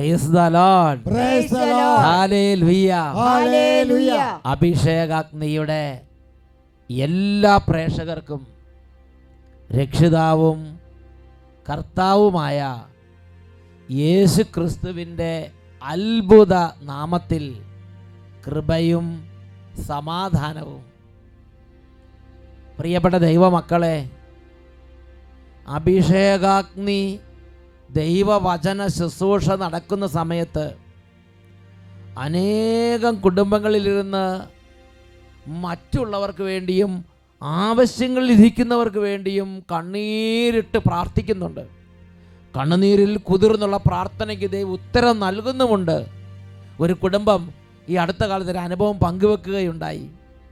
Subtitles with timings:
[0.00, 4.10] Praise the lord praise the lord hallelujah hallelujah
[4.46, 5.82] അഭിഷേകാഗ്നിയുടെ
[6.90, 8.40] എല്ലാ പ്രേക്ഷകർക്കും
[9.70, 10.60] രക്ഷിതാവും
[11.66, 12.60] കർത്താവുമായ
[13.88, 15.32] യേശു ക്രിസ്തുവിന്റെ
[15.82, 17.44] അത്ഭുത നാമത്തിൽ
[18.46, 19.06] കൃപയും
[19.86, 20.82] സമാധാനവും.
[22.78, 23.96] പ്രിയപ്പെട്ട ദൈവമക്കളെ
[25.68, 27.00] അഭിഷേകാഗ്നി
[27.94, 30.74] ദൈവവചന ശുശ്രൂഷ നടക്കുന്ന സമയത്ത്
[32.18, 34.40] അനേകം കുടുംബങ്ങളിലിരുന്ന്
[35.50, 37.04] മറ്റുള്ളവർക്ക് വേണ്ടിയും
[37.42, 41.68] ആവശ്യങ്ങളിലിരിക്കുന്നവർക്ക് വേണ്ടിയും കണ്ണീരിട്ട് പ്രാർത്ഥിക്കുന്നുണ്ട്.
[42.56, 46.06] കണ്ണുനീരിൽ കുതിർന്നുള്ള പ്രാർത്ഥനയ്ക്ക് ദൈവം ഉത്തരം നൽകുന്നുമുണ്ട്.
[46.80, 47.54] ഒരു കുടുംബം
[47.88, 50.10] ഈ അടുത്ത കാലത്ത് ഒരു അനുഭവം പങ്കുവെക്കുകയുണ്ടായി.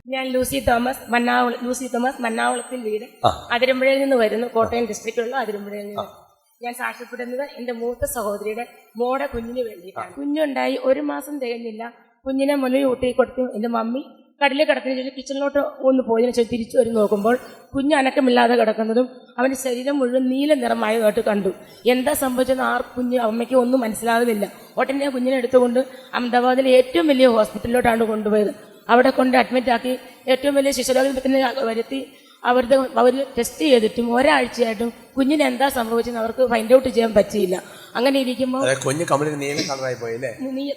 [0.09, 3.27] ഞാൻ ലൂസി തോമസ് മന്നാവള ലൂസി തോമസ് മന്നാവളത്തിൽ വീട്.
[3.53, 4.47] അതിരമ്പുഴയിൽ നിന്ന് വരുന്നു.
[4.47, 6.28] കോട്ടയം ഡിസ്ട്രിക്റ്റിലുള്ള അതിരമ്പുഴയിൽ നിന്ന്.
[6.65, 8.65] ഞാൻ സാക്ഷ്യപ്പെടുന്നത് എന്റെ മൂത്ത സഹോദരിയുടെ
[9.01, 10.13] മോടെ കുഞ്ഞിന് വേണ്ടിയിട്ടാണ്.
[10.17, 11.83] കുഞ്ഞുണ്ടായി ഒരു മാസം തികഞ്ഞില്ല.
[12.27, 13.45] കുഞ്ഞിനെ മുലയിൽ ഊട്ടി കൊടുത്തു.
[13.57, 14.03] എന്റെ മമ്മി
[14.41, 14.97] കടലിൽ കിടക്കുന്ന.
[14.99, 17.37] ശേഷം കിച്ചണിലോട്ട് ഒന്ന് പോയതിനു ശേഷം തിരിച്ചു വരും നോക്കുമ്പോൾ
[17.75, 19.07] കുഞ്ഞ് അനക്കമില്ലാതെ കിടക്കുന്നതും
[19.39, 21.51] അവന്റെ ശരീരം മുഴുവൻ നീല നിറമായതായിട്ട് കണ്ടു.
[21.95, 24.47] എന്താ സംഭവിച്ചെന്ന് ആ കുഞ്ഞ് അമ്മയ്ക്ക് ഒന്നും മനസ്സിലാകുന്നില്ല.
[24.81, 25.81] ഉടനെ കുഞ്ഞിനെ എടുത്തുകൊണ്ട്
[26.15, 28.53] അഹമ്മദാബാദിലെ ഏറ്റവും വലിയ ഹോസ്പിറ്റലിലോട്ടാണ് കൊണ്ടുപോയത്.
[28.93, 29.95] അവിടെ കൊണ്ട് അഡ്മിറ്റ് ആക്കി
[30.33, 32.01] ഏറ്റവും വലിയ ശിശുരോഗത്തിന് വരുത്തി
[32.43, 37.57] അവരുടെ അവർ ടെസ്റ്റ് ചെയ്തിട്ടും ഒരാഴ്ചയായിട്ടും കുഞ്ഞിന് എന്താ സംഭവിച്ചെന്ന് അവർക്ക് ഫൈൻഡ് ഔട്ട് ചെയ്യാൻ പറ്റിയില്ല.
[37.99, 40.31] അങ്ങനെ ഇരിക്കുമ്പോൾ കുഞ്ഞ് കംപ്ലീറ്റ് നീല കളറായി പോയില്ലേ?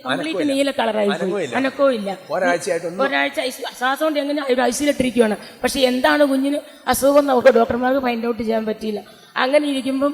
[0.05, 1.47] കംപ്ലീറ്റ് നീല കളറായി പോയി.
[1.59, 2.09] അനക്കോ ഇല്ല.
[2.35, 3.39] ഒരാഴ്ച
[3.79, 6.61] ശ്വാസം കൊണ്ട് എങ്ങനെ ഒരു ഐസിയിലിട്ടിരിക്കുകയാണ് പക്ഷെ എന്താണ് കുഞ്ഞിന്
[6.93, 9.01] അസുഖം നമുക്ക് ഡോക്ടർമാർക്ക് ഫൈൻഡ് ഔട്ട് ചെയ്യാൻ പറ്റിയില്ല.
[9.43, 10.13] അങ്ങനെ ഇരിക്കുമ്പം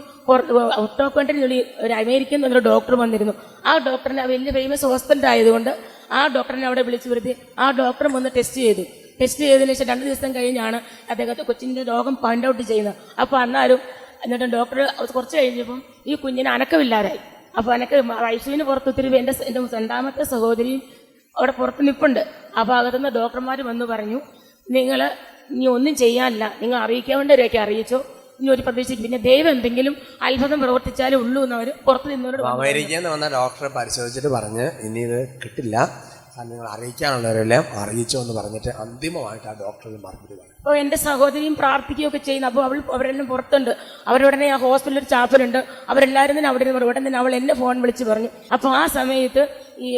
[0.84, 1.44] ഒട്ടോക്കണ്ടിൽ
[1.86, 3.34] ഒരു അമേരിക്കൻ എന്നൊരു ഡോക്ടർ വന്നിരുന്നു.
[3.70, 5.72] ആ ഡോക്ടറിനെ വലിയ ഫേമസ് ഹോസ്പിറ്റൽ ആയതുകൊണ്ട്
[6.18, 8.86] ആ ഡോക്ടറിനെ അവിടെ വിളിച്ചു വരുത്തി ആ ഡോക്ടർ വന്ന് ടെസ്റ്റ് ചെയ്തു.
[9.20, 10.78] ടെസ്റ്റ് ചെയ്തതിന് ശേഷം രണ്ട് ദിവസം കഴിഞ്ഞാണ്
[11.12, 12.98] അദ്ദേഹത്തെ കൊച്ചിന്റെ രോഗം പോയിന്റ് ഔട്ട് ചെയ്യുന്നത്.
[13.22, 13.80] അപ്പോൾ അന്നാലും
[14.26, 14.80] എന്നിട്ട് ഡോക്ടർ
[15.16, 15.80] കുറച്ച് കഴിഞ്ഞപ്പം
[16.10, 17.20] ഈ കുഞ്ഞിന് അനക്കമില്ലാതായി.
[17.58, 20.82] അപ്പോൾ അനക്ക് വൈഷുവിന് പുറത്ത് ഒത്തിരി എന്റെ എന്റെ രണ്ടാമത്തെ സഹോദരിയും
[21.36, 22.22] അവിടെ പുറത്ത് നിൽപ്പുണ്ട്
[22.58, 24.20] ആ ഭാഗത്തുനിന്ന് ഡോക്ടർമാർ വന്ന് പറഞ്ഞു
[24.68, 25.00] നിങ്ങൾ
[25.56, 26.46] ഇനി ഒന്നും ചെയ്യാനില്ല.
[26.62, 28.00] നിങ്ങൾ അറിയിക്കാവേണ്ടവരെയൊക്കെ അറിയിച്ചോ.
[28.40, 29.94] ഇനി ഒരു പ്രതീക്ഷിച്ചു പിന്നെ ദൈവം എന്തെങ്കിലും
[30.28, 35.78] അത്ഭുതം പ്രവർത്തിച്ചാലേ ഉള്ളൂ എന്നവർ പുറത്ത് നിന്നവരോട് അമേരിക്കയിൽ നിന്ന് വന്ന ഡോക്ടറെ പരിശോധിച്ചിട്ട് പറഞ്ഞ് ഇനി ഇത് കിട്ടില്ല.
[36.50, 42.48] നിങ്ങൾ അറിയിക്കാനുള്ളവരെല്ലാം അറിയിച്ചോ എന്ന് പറഞ്ഞിട്ട് അന്തിമമായിട്ട് ആ ഡോക്ടർ മറുപടി പറഞ്ഞു അപ്പോൾ എന്റെ സഹോദരിയും പ്രാർത്ഥിക്കുകയൊക്കെ ചെയ്യുന്നു.
[42.48, 43.72] അപ്പോൾ അവൾ അവരെല്ലാം പുറത്തുണ്ട്.
[44.08, 45.60] അവരുടനെ ആ ഹോസ്പിറ്റലിൽ ഒരു ചാപ്പലുണ്ട്.
[45.90, 48.30] അവരെല്ലാവരും തന്നെ അവിടെ നിന്ന് ഉടനെ തന്നെ അവൾ എന്നെ ഫോൺ വിളിച്ച് പറഞ്ഞു.
[48.54, 49.44] അപ്പോൾ ആ സമയത്ത്
[49.80, 49.90] ഈ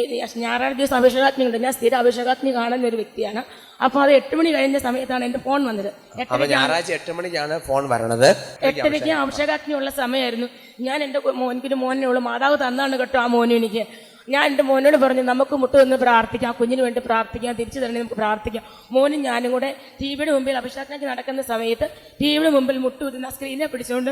[0.44, 3.42] ഞായറാഴ്ച ദിവസം അഭിഷേകാഗ്നി ഉണ്ട് ഞാൻ സ്ഥിരം അഭിഷേകാഗ്നി കാണുന്ന ഒരു വ്യക്തിയാണ്.
[3.84, 5.90] അപ്പോൾ അത് എട്ട് മണി കഴിഞ്ഞ സമയത്താണ് എന്റെ ഫോൺ വന്നത്.
[6.30, 8.28] അപ്പോൾ ഞായറാഴ്ച എട്ട് മണിക്കാണ് ഫോൺ വരണത്.
[8.62, 10.48] എട്ടരയ്ക്ക് അഭിഷേകാഗ്നി ഉള്ള സമയമായിരുന്നു.
[10.88, 12.20] ഞാൻ എന്റെ മോനിക്കൊരു മോനെ ഉള്ളു.
[12.28, 13.84] മാതാവ് തന്നാണ് കേട്ടോ ആ മോനും എനിക്ക്.
[14.32, 18.64] ഞാൻ എന്റെ മോനോട് പറഞ്ഞു നമുക്ക് മുട്ട് നിന്ന് പ്രാർത്ഥിക്കാം കുഞ്ഞിന് വേണ്ടി പ്രാർത്ഥിക്കാം തിരിച്ചു തന്നെ നമുക്ക് പ്രാർത്ഥിക്കാം.
[18.94, 19.70] മോനും ഞാനും കൂടെ
[20.00, 21.86] ടി വിയുടെ മുമ്പിൽ അഭിഷേകാഗ്നി നടക്കുന്ന സമയത്ത്
[22.20, 23.04] ടി വിയുടെ മുമ്പിൽ മുട്ട്
[23.36, 24.10] സ്ക്രീനെ പിടിച്ചുകൊണ്ട്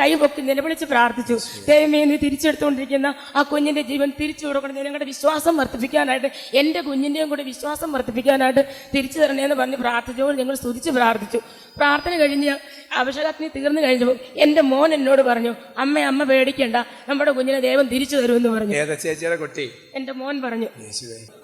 [0.00, 1.36] കൈ പൊക്കി നിലവിളിച്ച് പ്രാർത്ഥിച്ചു.
[1.68, 3.08] ദൈവമേ നീ തിരിച്ചെടുത്തുകൊണ്ടിരിക്കുന്ന
[3.38, 4.74] ആ കുഞ്ഞിന്റെ ജീവൻ തിരിച്ചു കൊടുക്കണം.
[4.88, 6.30] നിങ്ങളുടെ വിശ്വാസം വർദ്ധിപ്പിക്കാനായിട്ട്
[6.60, 8.64] എന്റെ കുഞ്ഞിന്റെയും കൂടെ വിശ്വാസം വർദ്ധിപ്പിക്കാനായിട്ട്
[8.94, 11.40] തിരിച്ചു തരണേന്ന് പറഞ്ഞ് പ്രാർത്ഥിച്ചപ്പോൾ ഞങ്ങൾ സ്തുതിച്ച് പ്രാർത്ഥിച്ചു.
[11.80, 12.52] പ്രാർത്ഥന കഴിഞ്ഞ്
[12.96, 16.76] അഭിഷേകാഗ്നി തീർന്നു കഴിഞ്ഞപ്പോൾ എന്റെ മോൻ എന്നോട് പറഞ്ഞു അമ്മ അമ്മ പേടിക്കണ്ട.
[17.08, 18.94] നമ്മുടെ കുഞ്ഞിനെ ദൈവം തിരിച്ചു തരുമെന്ന് പറഞ്ഞു.
[18.94, 19.90] ചേച്ചിയുടെ കുട്ടി?
[19.94, 20.68] എന്റെ മോൻ പറഞ്ഞു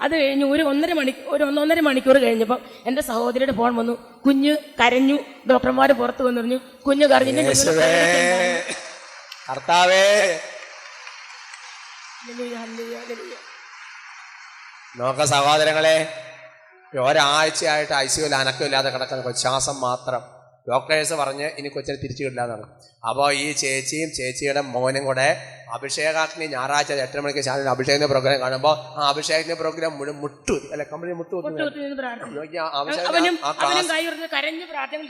[0.00, 4.21] അത് കഴിഞ്ഞ് ഒരു ഒന്നര മണി ഒരു ഒന്നൊന്നര മണിക്കൂർ കഴിഞ്ഞപ്പോൾ എന്റെ സഹോദരിയുടെ ഫോൺ വന്നു.
[4.27, 5.19] കുഞ്ഞ് കരഞ്ഞു
[5.50, 7.43] ഡോക്ടർമാർ പുറത്തു വന്നു പറഞ്ഞു കുഞ്ഞ് കരഞ്ഞു.
[9.50, 10.38] കർത്താവേ.
[14.97, 16.21] നോക്ക സഹോദരങ്ങളെ
[17.00, 20.34] ഒരാഴ്ചയായിട്ട് ഐ സിയുൽ അനക്കമില്ലാതെ കിടക്കുന്ന ശ്വാസം മാത്രം
[20.66, 22.66] ഡോക്ടേഴ്സ് പറഞ്ഞ് ഇനി കൊച്ചിനെ തിരിച്ചു കിട്ടില്ല എന്നാണ്
[23.02, 25.26] അപ്പോൾ ഈ ചേച്ചിയും ചേച്ചിയുടെ മോനും കൂടെ
[25.75, 30.84] അഭിഷേകാഗ്നി ഞായറാഴ്ച എട്ട് മണിക്ക് ചാനൽ അഭിഷേകത്തിന്റെ പ്രോഗ്രാം കാണുമ്പോൾ ആ അഭിഷേകത്തിന്റെ പ്രോഗ്രാം മുഴുവൻ മുട്ടു അല്ലെ?
[30.92, 31.34] കമ്പനി മുട്ടു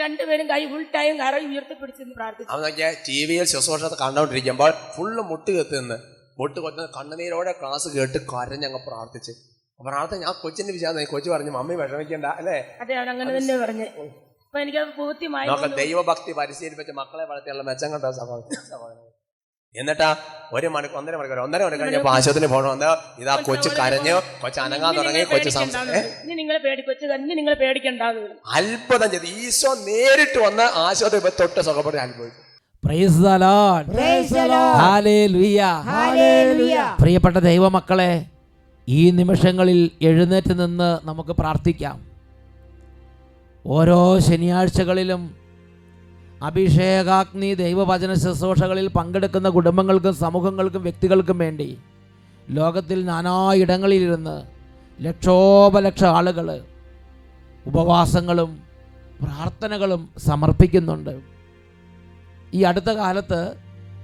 [0.00, 5.50] രണ്ടുപേരും കൈ ഫുൾ ടൈം കര ഉയർത്തിപ്പിടിച്ചെന്ന് പ്രാർത്ഥിച്ചു അവൻ നോക്കിയ ടി വിയിൽ ശുശ്രൂഷത്ത് കണ്ടുകൊണ്ടിരിക്കുമ്പോൾ ഫുള്ള് മുട്ട്
[5.52, 5.98] കത്തുനിന്ന്
[6.38, 9.32] മുട്ട് കൊത്തുന്ന കണ്ണുനീരോടെ ക്ലാസ് കേട്ട് കരഞ്ഞങ്ങ് പ്രാർത്ഥിച്ച്.
[9.80, 12.26] പ്രാർത്ഥന ഞാൻ കൊച്ചിന്റെ വിശ്വാസം കൊച്ചു പറഞ്ഞു മമ്മി വിഷമിക്കണ്ട.
[12.40, 12.56] അല്ലേ?
[12.82, 13.86] അതെ അവൻ അങ്ങനെ തന്നെ പറഞ്ഞു.
[14.54, 19.00] അപ്പൊ എനിക്കത് ബോധ്യമായി നോക്ക ദൈവഭക്തി പരിശീലിപ്പിച്ച മക്കളെ വളർത്തിയുള്ള മെച്ചം കണ്ടോ സഹോദരൻ സഹോദരൻ
[19.74, 20.10] എന്നിട്ടാ
[20.56, 22.90] ഒരു മണിക്കൂർ ഒന്നര മണിക്കൂർ ഒന്നര മണിക്കൂർ കഴിഞ്ഞപ്പോ ആശുപത്രി പോകണം വന്ന്
[23.22, 26.02] ഇതാ കൊച്ചു കരഞ്ഞു കൊച്ചു അനങ്ങാൻ തുടങ്ങി കൊച്ചു നിങ്ങളെ.
[28.58, 29.26] അത്ഭുതം ചെയ്തു.
[29.48, 32.40] ഈശോ നേരിട്ട് വന്ന് ആശുപത്രി തൊട്ട് സുഖപ്പെട്ട് അനുഭവിച്ചു.
[37.02, 38.10] പ്രിയപ്പെട്ട ദൈവമക്കളെ
[38.88, 39.80] ഈ നിമിഷങ്ങളിൽ
[40.10, 41.98] എഴുന്നേറ്റ് നിന്ന് നമുക്ക് പ്രാർത്ഥിക്കാം.
[43.66, 45.36] ഓരോ ശനിയാഴ്ചകളിലും
[46.42, 51.78] അഭിഷേകാഗ്നി ദൈവവചന ശുശ്രൂഷകളിൽ പങ്കെടുക്കുന്ന കുടുംബങ്ങൾക്കും സമൂഹങ്ങൾക്കും വ്യക്തികൾക്കും വേണ്ടി
[52.50, 54.42] ലോകത്തിൽ നാനായിടങ്ങളിലിരുന്ന്
[55.04, 56.60] ലക്ഷോപലക്ഷ ആളുകൾ
[57.66, 58.62] ഉപവാസങ്ങളും
[59.22, 61.20] പ്രാർത്ഥനകളും സമർപ്പിക്കുന്നുണ്ട്.
[62.54, 63.52] ഈ അടുത്ത കാലത്ത്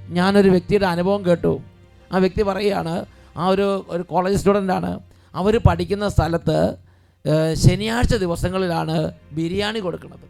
[0.08, 1.60] ഞാനൊരു വ്യക്തിയുടെ അനുഭവം കേട്ടു.
[2.12, 3.04] ആ വ്യക്തി പറയുകയാണ്
[3.36, 5.00] ആ ഒരു ഒരു കോളേജ് സ്റ്റുഡന്റാണ്.
[5.34, 6.89] അവർ പഠിക്കുന്ന സ്ഥലത്ത്
[7.64, 8.96] ശനിയാഴ്ച ദിവസങ്ങളിലാണ്
[9.36, 10.26] ബിരിയാണി കൊടുക്കുന്നത്.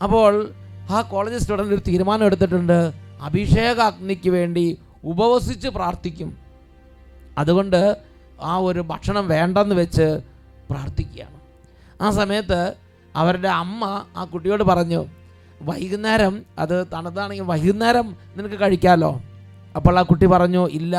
[0.00, 0.52] അപ്പോൾ
[0.90, 2.78] ആ കോളേജ് സ്റ്റുഡന്റ് ഒരു തീരുമാനം എടുത്തിട്ടുണ്ട്.
[3.28, 6.30] അഭിഷേക അഗ്നിക്ക് വേണ്ടി ഉപവസിച്ച് പ്രാർത്ഥിക്കും.
[7.38, 7.80] അതുകൊണ്ട്
[8.50, 10.06] ആ ഒരു ഭക്ഷണം വേണ്ടെന്ന് വെച്ച്
[10.70, 11.38] പ്രാർത്ഥിക്കുകയാണ്.
[12.00, 12.60] ആ സമയത്ത്
[13.14, 13.84] അവരുടെ അമ്മ
[14.16, 15.00] ആ കുട്ടിയോട് പറഞ്ഞു
[15.68, 18.06] വൈകുന്നേരം അത് തണുത്താണെങ്കിൽ വൈകുന്നേരം
[18.36, 19.12] നിനക്ക് കഴിക്കാമല്ലോ
[19.76, 20.96] അപ്പോൾ ആ കുട്ടി പറഞ്ഞു ഇല്ല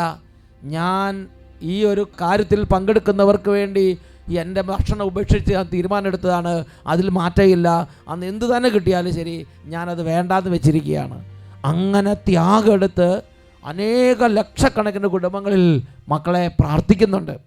[0.75, 1.27] ഞാൻ
[1.61, 3.85] ഈ ഒരു കാര്യത്തിൽ പങ്കെടുക്കുന്നവർക്ക് വേണ്ടി
[4.29, 6.65] എന്റെ ഭക്ഷണം ഉപേക്ഷിച്ച് ഞാൻ തീരുമാനമെടുത്തതാണ്.
[6.87, 7.89] അതിൽ മാറ്റമില്ല.
[8.07, 11.25] അന്ന് എന്ത് തന്നെ കിട്ടിയാലും ശരി ഞാനത് വേണ്ടാന്ന് വെച്ചിരിക്കുകയാണ്.
[11.65, 13.21] അങ്ങനെ ത്യാഗം എടുത്ത്
[13.65, 17.37] അനേക ലക്ഷക്കണക്കിന് കുടുംബങ്ങളിൽ മക്കളെ പ്രാർത്ഥിക്കുന്നുണ്ട്.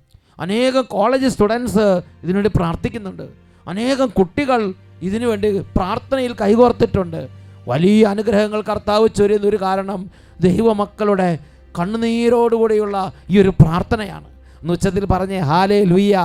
[0.41, 3.23] അനേകം കോളേജ് സ്റ്റുഡൻസ് ഇതിനുവേണ്ടി പ്രാർത്ഥിക്കുന്നുണ്ട്.
[3.69, 7.29] അനേകം കുട്ടികൾ ഇതിനു വേണ്ടി പ്രാർത്ഥനയിൽ കൈകോർത്തിട്ടുണ്ട്.
[7.69, 11.39] വലിയ അനുഗ്രഹങ്ങൾ കർത്താവ് ചൊരിയുന്ന ഒരു കാരണം ദൈവമക്കളുടെ
[11.79, 14.36] കണ്ണുനീരോടുകൂടിയുള്ള ഈ ഒരു പ്രാർത്ഥനയാണ്.
[14.73, 16.17] ഉച്ചത്തിൽ പറഞ്ഞേ ഹാലേ ലുയ്യ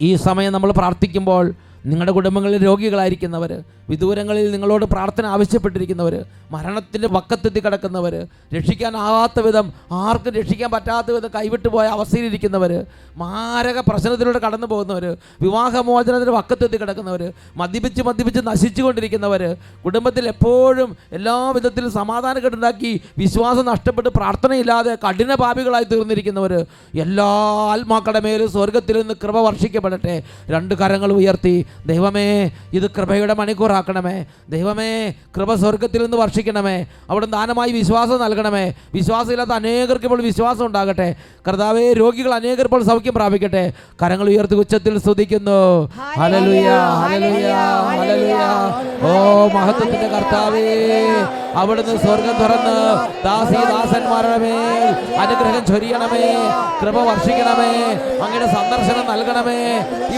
[0.00, 1.46] ഈ സമയം നമ്മൾ പ്രാർത്ഥിക്കുമ്പോൾ
[1.90, 3.52] നിങ്ങളുടെ കുടുംബങ്ങളിൽ രോഗികളായിരിക്കുന്നവർ
[3.88, 6.14] വിദൂരങ്ങളിൽ നിങ്ങളോട് പ്രാർത്ഥന ആവശ്യപ്പെട്ടിരിക്കുന്നവർ
[6.52, 8.14] മരണത്തിന്റെ പക്കത്തെത്തി കിടക്കുന്നവർ
[8.54, 9.66] രക്ഷിക്കാനാവാത്ത വിധം
[10.00, 12.72] ആർക്കും രക്ഷിക്കാൻ പറ്റാത്ത വിധം കൈവിട്ടു പോയ അവസ്ഥയിലിരിക്കുന്നവർ
[13.16, 15.04] മാരക പ്രശ്നത്തിലൂടെ കടന്നു പോകുന്നവർ
[15.40, 17.22] വിവാഹമോചനത്തിന്റെ പക്കത്തെത്തി കിടക്കുന്നവർ
[17.56, 19.44] മദ്യപിച്ച് മദ്യപിച്ച് നശിച്ചുകൊണ്ടിരിക്കുന്നവർ
[19.84, 26.54] കുടുംബത്തിൽ എപ്പോഴും എല്ലാ വിധത്തിലും സമാധാനം കെട്ടുണ്ടാക്കി വിശ്വാസം നഷ്ടപ്പെട്ട് പ്രാർത്ഥനയില്ലാതെ കഠിന പാപികളായി തീർന്നിരിക്കുന്നവർ
[26.98, 27.30] എല്ലാ
[27.72, 28.16] ആത്മാക്കളുടെ
[28.48, 30.14] സ്വർഗത്തിൽ നിന്ന് കൃപ വർഷിക്കപ്പെടട്ടെ.
[30.50, 31.54] രണ്ട് കരങ്ങൾ ഉയർത്തി
[31.86, 34.26] ദൈവമേ ഇത് കൃപയുടെ മണിക്കൂറാക്കണമേ.
[34.48, 36.86] ദൈവമേ കൃപ സ്വർഗത്തിൽ നിന്ന് വർഷിക്കണമേ.
[37.10, 38.74] അവിടെ ദാനമായി വിശ്വാസം നൽകണമേ.
[38.94, 41.14] വിശ്വാസമില്ലാത്ത അനേകർക്ക് ഇപ്പോൾ വിശ്വാസം ഉണ്ടാകട്ടെ.
[41.48, 43.72] കർത്താവേ രോഗികൾ അനേകർ ഇപ്പോൾ സൗഖ്യം പ്രാപിക്കട്ടെ.
[44.02, 45.90] കരങ്ങൾ ഉയർത്തി ഉച്ചത്തിൽ സ്തുതിക്കുന്നു.
[49.02, 51.04] ഓ മഹത്വത്തിന്റെ കർത്താവേ.
[51.60, 52.76] അവിടുന്ന് സ്വർഗം തുറന്ന്
[53.26, 53.60] ദാസി
[54.42, 54.82] മേൽ
[55.22, 56.26] അനുഗ്രഹം ചൊരിയണമേ
[56.80, 57.70] കൃപ വർഷിക്കണമേ
[58.24, 59.60] അങ്ങയുടെ സന്ദർശനം നൽകണമേ.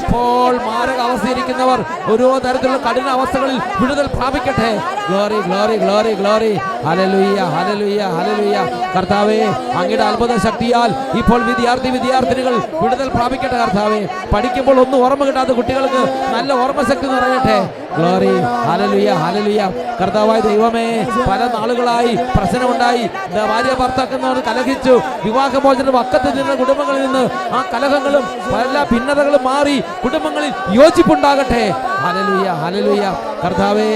[0.00, 1.80] ഇപ്പോൾ മാരക അവസ്ഥയിരിക്കുന്നവർ
[2.12, 4.70] ഓരോ തരത്തിലുള്ള കഠിന അവസ്ഥകളിൽ വിടുതൽ പ്രാപിക്കട്ടെ.
[5.08, 6.52] Glory glory glory glory
[6.86, 8.58] hallelujah hallelujah hallelujah
[8.94, 9.40] കർത്താവേ
[9.78, 10.90] അങ്ങയുടെ അത്ഭുത ശക്തിയാൽ
[11.20, 14.00] ഇപ്പോൾ വിദ്യാർത്ഥി വിദ്യാർത്ഥിനികൾ വിടുതൽ പ്രാപിക്കട്ടെ കർത്താവേ.
[14.34, 16.02] പഠിക്കുമ്പോൾ ഒന്നും ഓർമ്മ കിട്ടാത്ത കുട്ടികൾക്ക്
[16.36, 17.58] നല്ല ഓർമ്മശക്തി നിറയട്ടെ.
[17.96, 18.34] ഗ്ലോറി
[18.68, 19.62] ഹലലുയ്യ ഹലലുയ്യ
[20.00, 20.86] കർത്താവായ ദൈവമേ
[21.30, 23.04] പല നാളുകളായി പ്രശ്നമുണ്ടായി.
[23.50, 24.94] ഭാര്യ ഭർത്താക്കന്മാർ കലഹിച്ചു.
[25.24, 27.24] വിവാഹമോചനം പക്കത്തിൽ നിന്ന കുടുംബങ്ങളിൽ നിന്ന്
[27.58, 31.64] ആ കലഹങ്ങളും പല ഭിന്നതകളും മാറി കുടുംബങ്ങളിൽ യോജിപ്പുണ്ടാകട്ടെ.
[32.04, 33.06] ഹലലുയ ഹലലുയ്യ
[33.44, 33.88] കർത്താവേ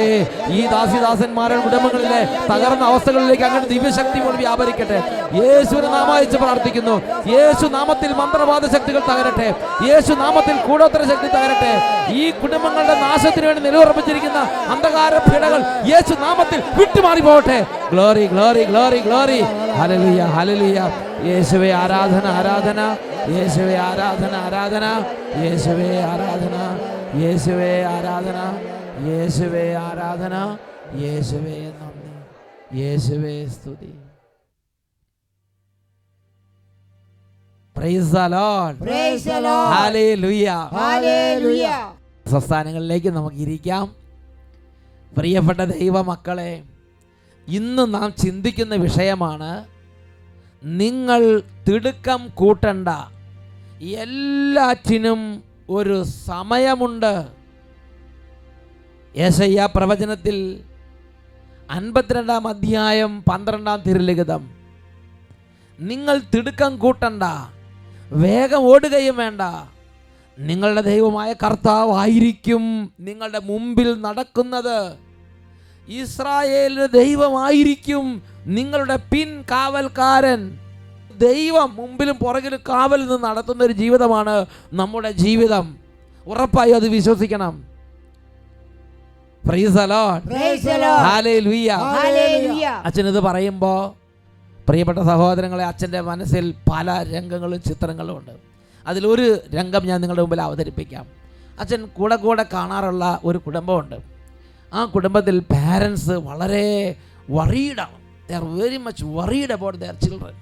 [0.56, 2.20] ഈ ദാസിദാസന്മാരുടെ കുടുംബങ്ങളിലെ
[2.52, 4.98] തകർന്ന അവസ്ഥകളിലേക്ക് അങ്ങനെ ദിവ്യശക്തി കൊണ്ട് വ്യാപരിക്കട്ടെ.
[5.40, 6.94] യേശുവിനെ നാമയച്ച് പ്രാർത്ഥിക്കുന്നു.
[7.36, 9.48] യേശു നാമത്തിൽ മന്ത്രവാദ ശക്തികൾ തകരട്ടെ.
[9.88, 11.72] യേശു നാമത്തിൽ കൂടോത്തര ശക്തി തകരട്ടെ.
[12.12, 14.38] ഈ കുടുംബങ്ങളുടെ നാശത്തിന് വേണ്ടി നിലയുറപ്പിച്ചിരിക്കുന്ന
[14.74, 15.60] അന്ധകാര പീഡകൾ
[15.92, 17.58] യേശു നാമത്തിൽ വിട്ടുമാറി പോകട്ടെ
[17.92, 19.40] glory glory glory glory.
[19.80, 20.90] Hallelujah hallelujah
[21.30, 22.80] യേശുവേ ആരാധന ആരാധന.
[23.36, 24.86] യേശുവേ ആരാധന ആരാധന.
[25.44, 26.56] യേശുവേ ആരാധന.
[27.22, 28.38] യേശുവേ ആരാധന.
[29.02, 30.58] യേശുവേ ആരാധന.
[30.94, 32.80] യേശുവേ നന്ദി.
[32.80, 33.94] യേശുവേ സ്തുതി.
[42.30, 43.94] സംസ്ഥാനങ്ങളിലേക്ക് നമുക്ക് ഇരിക്കാം.
[45.18, 46.62] പ്രിയപ്പെട്ട ദൈവമക്കളെ
[47.48, 49.64] ഇന്ന് നാം ചിന്തിക്കുന്ന വിഷയമാണ്
[50.64, 52.88] നിങ്ങൾ തിടുക്കം കൂട്ടണ്ട.
[53.82, 57.43] എല്ലാറ്റിനും ഒരു സമയമുണ്ട്.
[59.16, 60.60] യേശയ്യ പ്രവചനത്തിൽ
[61.70, 64.50] അൻപത്തിരണ്ടാം അധ്യായം പന്ത്രണ്ടാം തിരുലിഖിതം.
[65.80, 67.22] നിങ്ങൾ തിടുക്കം കൂട്ടണ്ട
[68.12, 69.70] വേഗം ഓടുകയും വേണ്ട.
[70.38, 74.94] നിങ്ങളുടെ ദൈവമായ കർത്താവായിരിക്കും നിങ്ങളുടെ മുമ്പിൽ നടക്കുന്നത്.
[75.88, 80.58] ഇസ്രായേലിന് ദൈവമായിരിക്കും നിങ്ങളുടെ പിൻ കാവൽക്കാരൻ.
[81.18, 85.76] ദൈവം മുമ്പിലും പുറകിലും കാവൽ നിന്ന് നടത്തുന്ന ഒരു ജീവിതമാണ് നമ്മുടെ ജീവിതം.
[86.26, 87.73] ഉറപ്പായും അത് വിശ്വസിക്കണം.
[92.84, 93.78] അച്ഛൻ ഇത് പറയുമ്പോൾ
[94.68, 98.30] പ്രിയപ്പെട്ട സഹോദരങ്ങളെ അച്ഛന്റെ മനസ്സിൽ പല രംഗങ്ങളും ചിത്രങ്ങളും ഉണ്ട്.
[98.86, 101.06] അതിലൊരു രംഗം ഞാൻ നിങ്ങളുടെ മുമ്പിൽ അവതരിപ്പിക്കാം.
[101.60, 103.96] അച്ഛൻ കൂടെ കൂടെ കാണാറുള്ള ഒരു കുടുംബമുണ്ട്.
[104.74, 106.96] ആ കുടുംബത്തിൽ പാരൻസ് വളരെ
[107.30, 107.98] വറീഡാണ്
[108.30, 110.36] their very much worried about their children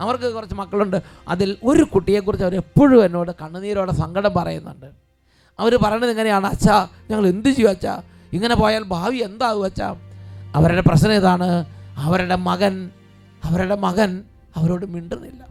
[0.00, 1.02] അവർക്ക് കുറച്ച് മക്കളുണ്ട്.
[1.28, 5.09] അതിൽ ഒരു കുട്ടിയെക്കുറിച്ച് അവർ എപ്പോഴും എന്നോട് കണ്ണുനീരോടെ സങ്കടം പറയുന്നുണ്ട്.
[5.60, 6.46] അവർ പറയണത് എങ്ങനെയാണ്?
[6.46, 8.02] അച്ഛാ ഞങ്ങൾ എന്ത് ചെയ്യും അച്ഛാ?
[8.32, 9.88] ഇങ്ങനെ പോയാൽ ഭാവി എന്താകും അച്ഛാ?
[10.54, 11.64] അവരുടെ പ്രശ്നം ഇതാണ്
[11.96, 12.90] അവരുടെ മകൻ
[13.44, 14.24] അവരുടെ മകൻ
[14.56, 15.42] അവരോട് മിണ്ടുന്നില്ല.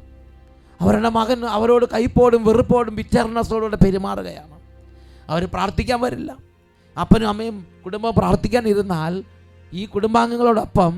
[0.82, 4.56] അവരുടെ മകൻ അവരോട് കൈപ്പോടും വെറുപ്പോടും ബിറ്റർനെസ്സോടുകൂടെ പെരുമാറുകയാണ്.
[5.30, 6.38] അവർ പ്രാർത്ഥിക്കാൻ വരില്ല.
[7.00, 9.24] അപ്പനും അമ്മയും കുടുംബം പ്രാർത്ഥിക്കാൻ ഇരുന്നാൽ
[9.74, 10.94] ഈ കുടുംബാംഗങ്ങളോടൊപ്പം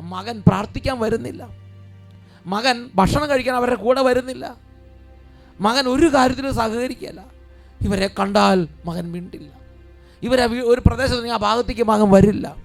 [0.00, 1.48] മകൻ പ്രാർത്ഥിക്കാൻ വരുന്നില്ല.
[2.46, 4.56] മകൻ ഭക്ഷണം കഴിക്കാൻ അവരുടെ കൂടെ വരുന്നില്ല.
[5.60, 7.39] മകൻ ഒരു കാര്യത്തിലും സഹകരിക്കില്ല
[7.82, 9.50] ഇവരെ കണ്ടാൽ മകൻ മിണ്ടില്ല.
[10.22, 12.56] ഇവരെ ഒരു പ്രദേശത്ത് ആ ഭാഗത്തേക്ക് മകൻ വരില്ല.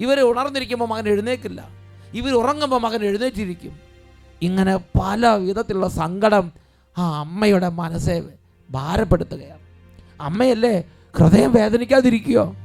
[0.00, 1.68] ഇവരെ ഉണർന്നിരിക്കുമ്പോൾ മകൻ എഴുന്നേക്കില്ല.
[2.14, 3.80] ഇവർ ഉറങ്ങുമ്പോൾ മകൻ എഴുന്നേറ്റിരിക്കും.
[4.42, 6.52] ഇങ്ങനെ പല വിധത്തിലുള്ള സങ്കടം
[6.98, 8.22] ആ അമ്മയുടെ മനസ്സെ
[8.70, 9.60] ഭാരപ്പെടുത്തുകയാണ്.
[10.20, 10.84] അമ്മയല്ലേ
[11.18, 12.56] ഹൃദയം വേദനിക്കാതിരിക്കുകയോ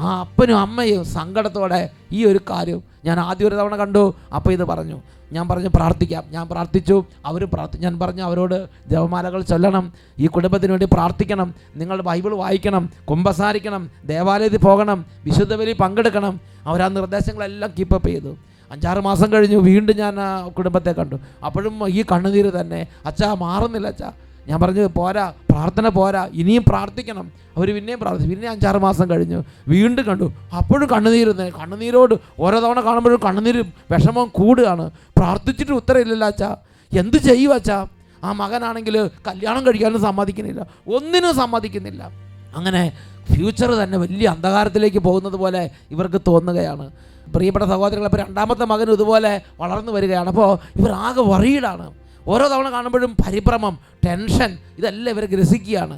[0.00, 4.02] ആ അപ്പനും അമ്മയും സങ്കടത്തോടെ ഈ ഒരു കാര്യം ഞാൻ ആദ്യം ഒരു തവണ കണ്ടു
[4.36, 4.98] അപ്പോൾ ഇത് പറഞ്ഞു.
[5.32, 6.24] ഞാൻ പറഞ്ഞു പ്രാർത്ഥിക്കാം.
[6.30, 6.96] ഞാൻ പ്രാർത്ഥിച്ചു.
[7.26, 9.92] അവർ പ്രാർത്ഥി ഞാൻ പറഞ്ഞു അവരോട് ജപമാലകൾ ചൊല്ലണം.
[10.18, 11.48] ഈ കുടുംബത്തിന് വേണ്ടി പ്രാർത്ഥിക്കണം.
[11.76, 12.84] നിങ്ങൾ ബൈബിൾ വായിക്കണം.
[13.10, 13.82] കുമ്പസാരിക്കണം.
[14.04, 15.06] ദേവാലയത്തിൽ പോകണം.
[15.24, 16.40] വിശുദ്ധ ബലി പങ്കെടുക്കണം.
[16.66, 18.36] അവർ ആ നിർദ്ദേശങ്ങളെല്ലാം കീപ്പപ്പ് ചെയ്തു.
[18.70, 19.56] അഞ്ചാറ് മാസം കഴിഞ്ഞു.
[19.56, 21.16] വീണ്ടും ഞാൻ ആ കുടുംബത്തെ കണ്ടു.
[21.46, 24.12] അപ്പോഴും ഈ കണ്ണുനീര് തന്നെ അച്ഛാ മാറുന്നില്ല അച്ഛാ.
[24.48, 27.32] ഞാൻ പറഞ്ഞു പോരാ പ്രാർത്ഥന പോരാ ഇനിയും പ്രാർത്ഥിക്കണം.
[27.56, 28.34] അവർ പിന്നെയും പ്രാർത്ഥിച്ചു.
[28.34, 29.44] പിന്നെ അഞ്ചാറ് മാസം കഴിഞ്ഞു.
[29.68, 30.32] വീണ്ടും കണ്ടു.
[30.56, 33.62] അപ്പോഴും കണ്ണുനീര് തന്നെ കണ്ണുനീരോട് ഓരോ തവണ കാണുമ്പോഴും കണ്ണുനീര്
[33.92, 34.90] വിഷമം കൂടുകയാണ്.
[35.18, 36.56] പ്രാർത്ഥിച്ചിട്ട് ഉത്തരമില്ലല്ലോ അച്ഛാ.
[36.92, 37.86] എന്ത് ചെയ്യുക അച്ഛാ?
[38.24, 40.66] ആ മകനാണെങ്കിൽ കല്യാണം കഴിക്കാനും സമ്മതിക്കുന്നില്ല.
[40.94, 42.10] ഒന്നിനും സമ്മതിക്കുന്നില്ല.
[42.56, 42.92] അങ്ങനെ
[43.32, 46.90] ഫ്യൂച്ചർ തന്നെ വലിയ അന്ധകാരത്തിലേക്ക് പോകുന്നത് പോലെ ഇവർക്ക് തോന്നുകയാണ്.
[47.34, 50.28] പ്രിയപ്പെട്ട സഹോദരങ്ങൾ അപ്പോൾ രണ്ടാമത്തെ മകനും ഇതുപോലെ വളർന്നു വരികയാണ്.
[50.28, 55.96] അപ്പോൾ ഇവർ ആകെ വറീഡാണ് ഓരോ തവണ കാണുമ്പോഴും പരിഭ്രമം ടെൻഷൻ ഇതെല്ലാം ഇവർ ഗ്രസിക്കുകയാണ്.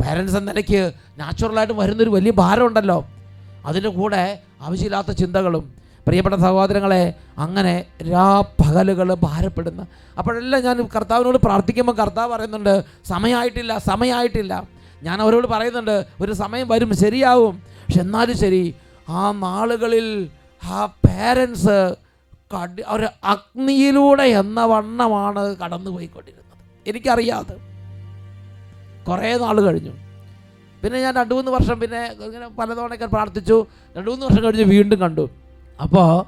[0.00, 2.98] പാരൻസ് എന്ന നിലയ്ക്ക് നാച്ചുറലായിട്ട് വരുന്നൊരു വലിയ ഭാരമുണ്ടല്ലോ.
[3.66, 4.22] അതിന്റെ കൂടെ
[4.60, 5.64] ആവശ്യമില്ലാത്ത ചിന്തകളും.
[6.06, 9.86] പ്രിയപ്പെട്ട സഹോദരങ്ങളെ അങ്ങനെ രാ പകലുകൾ ഭാരപ്പെടുന്ന.
[10.18, 14.68] അപ്പോഴെല്ലാം ഞാൻ കർത്താവിനോട് പ്രാർത്ഥിക്കുമ്പോൾ കർത്താവ് പറയുന്നുണ്ട് സമയമായിട്ടില്ല സമയമായിട്ടില്ല
[15.02, 17.54] ഞാൻ അവരോട് പറയുന്നുണ്ട് ഒരു സമയം വരും ശരിയാവും.
[17.56, 18.74] പക്ഷെ എന്നാലും ശരി
[19.08, 20.06] ആ നാളുകളിൽ
[20.62, 21.78] ആ പേരൻസ്
[22.54, 26.88] കടി ഒരു അഗ്നിയിലൂടെ എന്ന വണ്ണമാണ് കടന്നു പോയിക്കൊണ്ടിരുന്നത്.
[26.88, 27.56] എനിക്കറിയാതെ.
[29.08, 29.90] കുറേ നാൾ കഴിഞ്ഞു.
[30.82, 33.66] പിന്നെ ഞാൻ രണ്ട് മൂന്ന് വർഷം പിന്നെ ഇങ്ങനെ പലതവണയൊക്കെ പ്രാർത്ഥിച്ചു.
[33.96, 35.30] രണ്ട് മൂന്ന് വർഷം കഴിഞ്ഞ് വീണ്ടും കണ്ടു.
[35.82, 36.26] അപ്പോൾ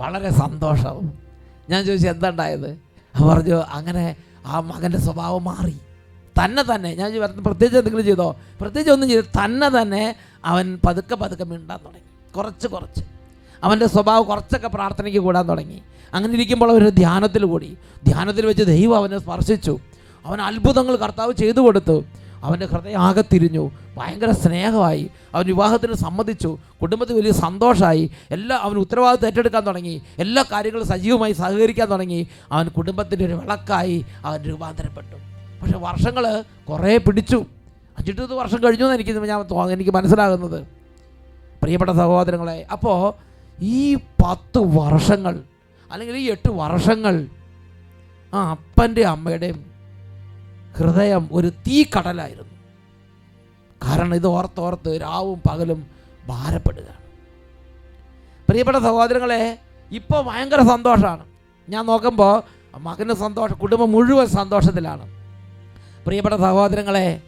[0.00, 1.12] വളരെ സന്തോഷം.
[1.70, 2.70] ഞാൻ ചോദിച്ചു എന്താ ഉണ്ടായത്
[3.16, 5.76] അവൻ പറഞ്ഞു അങ്ങനെ ആ മകന്റെ സ്വഭാവം മാറി.
[6.44, 6.94] തന്നെ തന്നെ.
[6.94, 8.36] ഞാൻ പ്രത്യേകിച്ച് എന്തെങ്കിലും ചെയ്തോ?
[8.60, 12.32] പ്രത്യേകിച്ച് ഒന്നും ചെയ്തു തന്നെ തന്നെ അവൻ പതുക്കെ പതുക്കെ മിണ്ടാൻ തുടങ്ങി.
[12.32, 13.19] കുറച്ച് കുറച്ച്.
[13.64, 15.82] അവന്റെ സ്വഭാവം കുറച്ചൊക്കെ പ്രാർത്ഥനയ്ക്ക് കൂടാൻ തുടങ്ങി.
[16.14, 17.76] അങ്ങനെ ഇരിക്കുമ്പോൾ അവർ ധ്യാനത്തിൽ കൂടി.
[18.04, 19.78] ധ്യാനത്തിൽ വെച്ച് ദൈവം അവനെ സ്പർശിച്ചു.
[20.26, 22.04] അവൻ അത്ഭുതങ്ങൾ കർത്താവ് ചെയ്തു കൊടുത്തു.
[22.44, 23.70] അവന്റെ ഹൃദയം ആകെ തിരിഞ്ഞു.
[23.96, 25.10] ഭയങ്കര സ്നേഹമായി.
[25.34, 26.58] അവൻ വിവാഹത്തിന് സമ്മതിച്ചു.
[26.82, 28.10] കുടുംബത്തിൽ വലിയ സന്തോഷമായി.
[28.30, 30.02] എല്ലാ അവൻ ഉത്തരവാദിത്വം ഏറ്റെടുക്കാൻ തുടങ്ങി.
[30.18, 32.28] എല്ലാ കാര്യങ്ങളും സജീവമായി സഹകരിക്കാൻ തുടങ്ങി.
[32.52, 35.16] അവൻ കുടുംബത്തിന്റെ ഒരു വിളക്കായി അവൻ രൂപാന്തരപ്പെട്ടു.
[35.62, 37.46] പക്ഷെ വർഷങ്ങൾ കുറേ പിടിച്ചു.
[37.98, 40.66] അഞ്ചിട്ടത് വർഷം കഴിഞ്ഞു എന്ന് എനിക്ക് ഞാൻ എനിക്ക് മനസ്സിലാകുന്നത്.
[41.62, 43.29] പ്രിയപ്പെട്ട സഹോദരങ്ങളെ അപ്പോൾ
[43.62, 45.44] ഈ പത്ത് വർഷങ്ങൾ
[45.92, 47.28] അല്ലെങ്കിൽ ഈ എട്ട് വർഷങ്ങൾ
[48.34, 49.70] ആ അപ്പന്റെ അമ്മയുടെയും
[50.78, 52.56] ഹൃദയം ഒരു തീ കടലായിരുന്നു
[53.82, 55.86] കാരണം ഇത് ഓർത്തോർത്ത് രാവും പകലും
[56.28, 57.02] ഭാരപ്പെടുകയാണ്.
[58.48, 59.58] പ്രിയപ്പെട്ട സഹോദരങ്ങളെ
[59.92, 61.24] ഇപ്പോൾ ഭയങ്കര സന്തോഷമാണ്.
[61.68, 62.42] ഞാൻ നോക്കുമ്പോൾ
[62.78, 65.10] മകന് സന്തോഷം കുടുംബം മുഴുവൻ സന്തോഷത്തിലാണ്.
[66.04, 67.22] പ്രിയപ്പെട്ട സഹോദരങ്ങളെ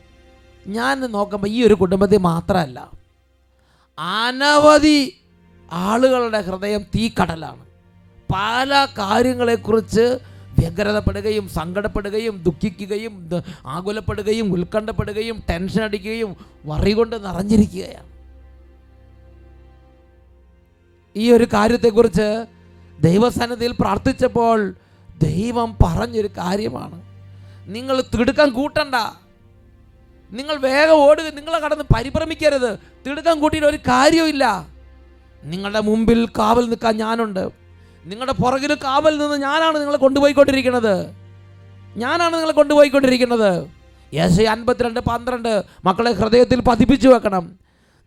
[0.66, 2.90] ഞാൻ നോക്കുമ്പോൾ ഈ ഒരു കുടുംബത്തിൽ മാത്രമല്ല
[3.98, 5.21] അനവധി
[5.72, 7.66] ആളുകളുടെ ഹൃദയം തീക്കടലാണ്.
[8.34, 10.18] പല കാര്യങ്ങളെക്കുറിച്ച്
[10.58, 13.30] വ്യഗ്രതപ്പെടുകയും സങ്കടപ്പെടുകയും ദുഃഖിക്കുകയും
[13.66, 18.12] ആകുലപ്പെടുകയും ഉത്കണ്ഠപ്പെടുകയും ടെൻഷൻ അടിക്കുകയും വറി കൊണ്ട് നിറഞ്ഞിരിക്കുകയാണ്.
[21.16, 22.46] ഈ ഒരു കാര്യത്തെക്കുറിച്ച്
[23.00, 24.74] ദൈവസന്നിധിയിൽ പ്രാർത്ഥിച്ചപ്പോൾ
[25.22, 27.02] ദൈവം പറഞ്ഞൊരു കാര്യമാണ്.
[27.66, 28.94] നിങ്ങൾ തിടുക്കം കൂട്ടണ്ട.
[30.30, 31.24] നിങ്ങൾ വേഗം ഓടുക.
[31.24, 32.78] നിങ്ങളെ കടന്ന് പരിഭ്രമിക്കരുത്.
[33.06, 33.78] തിടുക്കം കൂട്ടിയിട്ട് ഒരു
[35.44, 37.50] നിങ്ങളുടെ മുമ്പിൽ കാവൽ നിൽക്കാൻ ഞാനുണ്ട്.
[38.04, 41.06] നിങ്ങളുടെ പുറകിൽ കാവൽ നിന്ന് ഞാനാണ് നിങ്ങളെ കൊണ്ടുപോയിക്കൊണ്ടിരിക്കുന്നത്.
[41.96, 43.70] ഞാനാണ് നിങ്ങളെ കൊണ്ടുപോയിക്കൊണ്ടിരിക്കുന്നത്.
[44.14, 45.62] യേശ അൻപത്തിരണ്ട് പന്ത്രണ്ട്.
[45.84, 47.52] മക്കളെ ഹൃദയത്തിൽ പതിപ്പിച്ചു വെക്കണം.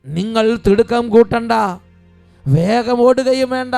[0.06, 1.52] നിങ്ങൾ തിടുക്കം കൂട്ടണ്ട.
[2.48, 3.76] വേഗം ഓടുകയും വേണ്ട.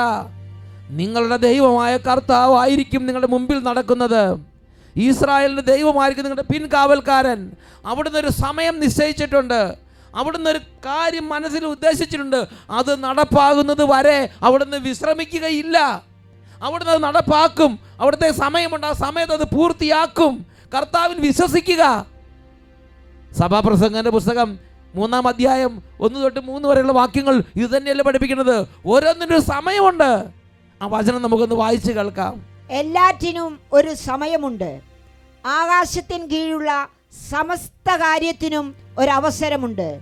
[0.90, 4.40] നിങ്ങളുടെ ദൈവമായ കർത്താവായിരിക്കും നിങ്ങളുടെ മുമ്പിൽ നടക്കുന്നത്.
[4.96, 7.52] ഇസ്രായേലിന്റെ ദൈവമായിരിക്കും നിങ്ങളുടെ പിൻകാവൽക്കാരൻ.
[7.86, 9.87] അവിടുന്ന് ഒരു സമയം നിശ്ചയിച്ചിട്ടുണ്ട്.
[10.16, 12.48] അവിടുന്ന് ഒരു കാര്യം മനസ്സിൽ ഉദ്ദേശിച്ചിട്ടുണ്ട്.
[12.70, 16.04] അത് നടപ്പാകുന്നത് വരെ അവിടുന്ന് വിശ്രമിക്കുകയില്ല.
[16.64, 17.80] അവിടുന്ന് അത് നടപ്പാക്കും.
[18.00, 18.88] അവിടുത്തെ സമയമുണ്ട്.
[18.88, 20.46] ആ സമയത്ത് അത് പൂർത്തിയാക്കും.
[20.76, 22.06] കർത്താവിൽ വിശ്വസിക്കുക.
[23.40, 24.60] സഭാപ്രസംഗന്റെ പുസ്തകം
[24.96, 28.68] മൂന്നാം അധ്യായം ഒന്ന് തൊട്ട് മൂന്ന് വരെയുള്ള വാക്യങ്ങൾ ഇത് തന്നെയല്ലേ പഠിപ്പിക്കുന്നത്?
[28.86, 30.26] ഓരോന്നിനൊരു സമയമുണ്ട്.
[30.82, 32.46] ആ വചനം നമുക്കൊന്ന് വായിച്ച് കേൾക്കാം.
[32.72, 34.82] എല്ലാറ്റിനും ഒരു സമയമുണ്ട്.
[35.46, 40.00] ആകാശത്തിന് കീഴുള്ള സമസ്ത കാര്യത്തിനും ഒരവസരമുണ്ട്.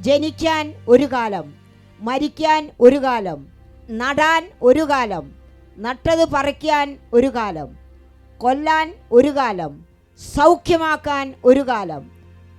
[0.00, 1.54] ജനിക്കാൻ ഒരു കാലം
[2.00, 3.46] മരിക്കാൻ ഒരു കാലം
[3.90, 5.32] നടാൻ ഒരു കാലം
[5.78, 7.78] നട്ടത് പറിക്കാൻ ഒരു കാലം
[8.38, 9.86] കൊല്ലാൻ ഒരു കാലം
[10.36, 12.10] സൗഖ്യമാക്കാൻ ഒരു കാലം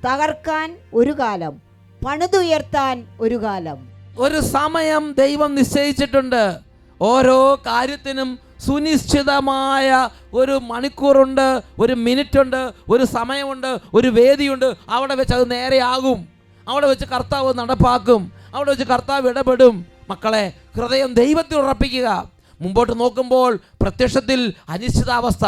[0.08, 1.62] തകർക്കാൻ ഒരു കാലം
[2.06, 3.90] പണിതുയർത്താൻ ഒരു കാലം.
[4.18, 6.60] ഒരു സമയം ദൈവം നിശ്ചയിച്ചിട്ടുണ്ട്.
[7.02, 14.74] ഓരോ കാര്യത്തിനും സുനിശ്ചിതമായ ഒരു മണിക്കൂറുണ്ട് ഒരു മിനിറ്റ് ഉണ്ട് ഒരു സമയമുണ്ട് ഒരു വേദിയുണ്ട്.
[14.89, 16.27] അവിടെ വെച്ച് അത് നേരെയാകും.
[16.67, 18.32] അവിടെ വെച്ച് കർത്താവ് നടപ്പാക്കും.
[18.55, 19.86] അവിടെ വെച്ച് കർത്താവ് ഇടപെടും.
[20.10, 22.29] മക്കളെ ഹൃദയം ദൈവത്തിൽ ഉറപ്പിക്കുക.
[22.62, 25.46] മുമ്പോട്ട് നോക്കുമ്പോൾ പ്രത്യക്ഷത്തിൽ അനിശ്ചിതാവസ്ഥ.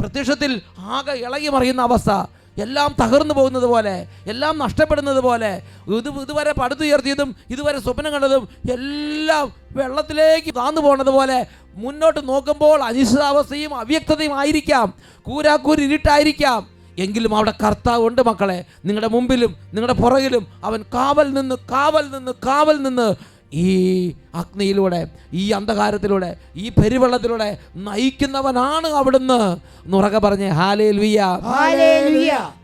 [0.00, 2.10] പ്രത്യക്ഷത്തിൽ ആകെ ഇളകി മറിയുന്ന അവസ്ഥ.
[2.58, 10.54] എല്ലാം തകർന്നു പോകുന്നത് പോലെ എല്ലാം നഷ്ടപ്പെടുന്നത് പോലെ ഇത് ഇതുവരെ പടുത്തുയർത്തിയതും ഇതുവരെ സ്വപ്നം കണ്ടതും എല്ലാം വെള്ളത്തിലേക്ക്
[10.56, 14.94] താന്നു പോകുന്നത് പോലെ മുന്നോട്ട് നോക്കുമ്പോൾ അനിശ്ചിതാവസ്ഥയും അവ്യക്തതയും ആയിരിക്കാം.
[15.22, 16.68] കൂരാക്കൂരി ഇരുട്ടായിരിക്കാം.
[16.98, 18.64] എങ്കിലും അവിടെ കർത്താവ് ഉണ്ട് മക്കളെ.
[18.84, 26.36] നിങ്ങളുടെ മുമ്പിലും നിങ്ങളുടെ പുറകിലും അവൻ കാവൽ നിന്ന് കാവൽ നിന്ന് കാവൽ നിന്ന് ഈ അഗ്നിയിലൂടെ ഈ അന്ധകാരത്തിലൂടെ
[26.56, 29.56] ഈ പെരുവെള്ളത്തിലൂടെ നയിക്കുന്നവനാണ് അവിടുന്ന്.
[29.86, 31.24] നുറക പറഞ്ഞ് ഹാലേൽവിയ.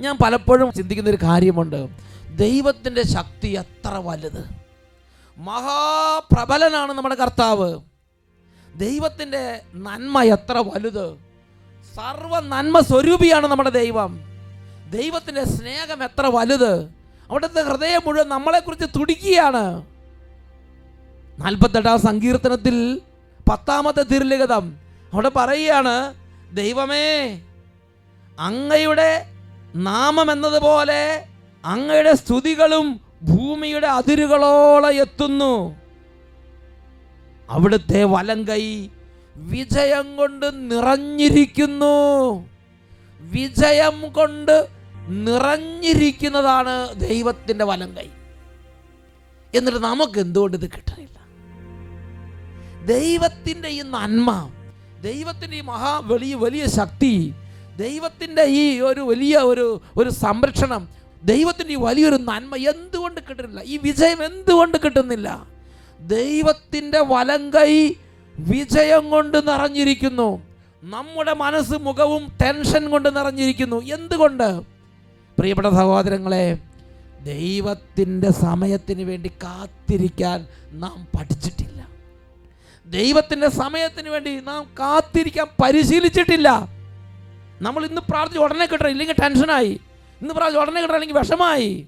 [0.01, 1.89] ഞാൻ പലപ്പോഴും ചിന്തിക്കുന്ന ഒരു കാര്യമുണ്ട്.
[2.37, 4.51] ദൈവത്തിന്റെ ശക്തി എത്ര വലുത്.
[5.39, 7.79] മഹാപ്രബലനാണ് നമ്മുടെ കർത്താവ്.
[8.77, 11.15] ദൈവത്തിന്റെ നന്മ എത്ര വലുത്.
[11.97, 14.21] സർവ നന്മ സ്വരൂപിയാണ് നമ്മുടെ ദൈവം.
[14.91, 16.83] ദൈവത്തിന്റെ സ്നേഹം എത്ര വലുത്.
[17.31, 19.92] അവിടുത്തെ ഹൃദയം മുഴുവൻ നമ്മളെക്കുറിച്ച് തുടിക്കുകയാണ്.
[21.39, 23.01] നാൽപ്പത്തെട്ടാം സങ്കീർത്തനത്തിൽ
[23.49, 24.77] പത്താമത്തെ തിരുലിഖിതം
[25.13, 26.15] അവിടെ പറയുകയാണ്
[26.53, 27.41] ദൈവമേ
[28.39, 29.27] അങ്ങയുടെ
[29.75, 31.27] നാമം എന്നതുപോലെ
[31.65, 35.77] അങ്ങയുടെ സ്തുതികളും ഭൂമിയുടെ അതിരുകളോളം എത്തുന്നു.
[37.51, 38.89] അവിടുത്തെ വലങ്കൈ
[39.37, 41.95] വിജയം കൊണ്ട് നിറഞ്ഞിരിക്കുന്നു.
[43.21, 44.69] വിജയം കൊണ്ട്
[45.09, 48.09] നിറഞ്ഞിരിക്കുന്നതാണ് ദൈവത്തിന്റെ വലങ്കൈ.
[49.55, 51.22] എന്നിട്ട് നമുക്ക് എന്തുകൊണ്ട് ഇത് കിട്ടണില്ല
[52.87, 54.51] ദൈവത്തിന്റെ ഈ നന്മ
[55.03, 57.35] ദൈവത്തിന്റെ ഈ മഹാ വലിയ വലിയ ശക്തി
[57.77, 60.89] ദൈവത്തിന്റെ ഈ ഒരു വലിയ ഒരു ഒരു സംരക്ഷണം
[61.25, 63.61] ദൈവത്തിന്റെ ഈ വലിയൊരു നന്മ എന്തുകൊണ്ട് കിട്ടുന്നില്ല?
[63.61, 65.47] ഈ വിജയം എന്തുകൊണ്ട് കിട്ടുന്നില്ല?
[66.01, 67.95] ദൈവത്തിന്റെ വലം കൈ
[68.39, 70.43] വിജയം കൊണ്ട് നിറഞ്ഞിരിക്കുന്നു.
[70.85, 73.81] നമ്മുടെ മനസ്സ് മുഖവും ടെൻഷൻ കൊണ്ട് നിറഞ്ഞിരിക്കുന്നു.
[73.81, 74.63] എന്തുകൊണ്ട്?
[75.39, 76.59] പ്രിയപ്പെട്ട സഹോദരങ്ങളെ
[77.25, 81.72] ദൈവത്തിന്റെ സമയത്തിന് വേണ്ടി കാത്തിരിക്കാൻ നാം പഠിച്ചിട്ടില്ല.
[82.87, 86.69] ദൈവത്തിന്റെ സമയത്തിന് വേണ്ടി നാം കാത്തിരിക്കാൻ പരിശീലിച്ചിട്ടില്ല.
[87.63, 89.81] നമ്മൾ ഇന്ന് പ്രാർത്ഥിച്ച് ഉടനെ കിട്ടണം ഇല്ലെങ്കിൽ ടെൻഷനായി.
[90.21, 91.87] ഇന്ന് പ്രാർത്ഥിച്ച് ഉടനെ കിട്ടണം അല്ലെങ്കിൽ വിഷമായി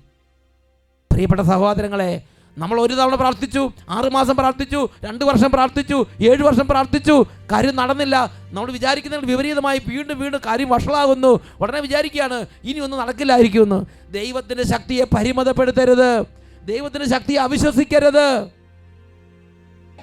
[1.12, 2.22] പ്രിയപ്പെട്ട സഹോദരങ്ങളെ
[2.58, 7.24] നമ്മൾ ഒരു തവണ പ്രാർത്ഥിച്ചു ആറുമാസം പ്രാർത്ഥിച്ചു രണ്ട് വർഷം പ്രാർത്ഥിച്ചു ഏഴ് വർഷം പ്രാർത്ഥിച്ചു.
[7.52, 8.32] കാര്യം നടന്നില്ല.
[8.52, 11.40] നമ്മൾ വിചാരിക്കുന്നതിന് വിപരീതമായി വീണ്ടും വീണ്ടും കാര്യം വഷളാകുന്നു.
[11.60, 14.12] ഉടനെ വിചാരിക്കുകയാണ് ഇനി ഒന്നും നടക്കില്ലായിരിക്കുമെന്ന്.
[14.12, 16.24] ദൈവത്തിന്റെ ശക്തിയെ പരിമിതപ്പെടുത്തരുത്.
[16.64, 18.50] ദൈവത്തിന്റെ ശക്തിയെ അവിശ്വസിക്കരുത്.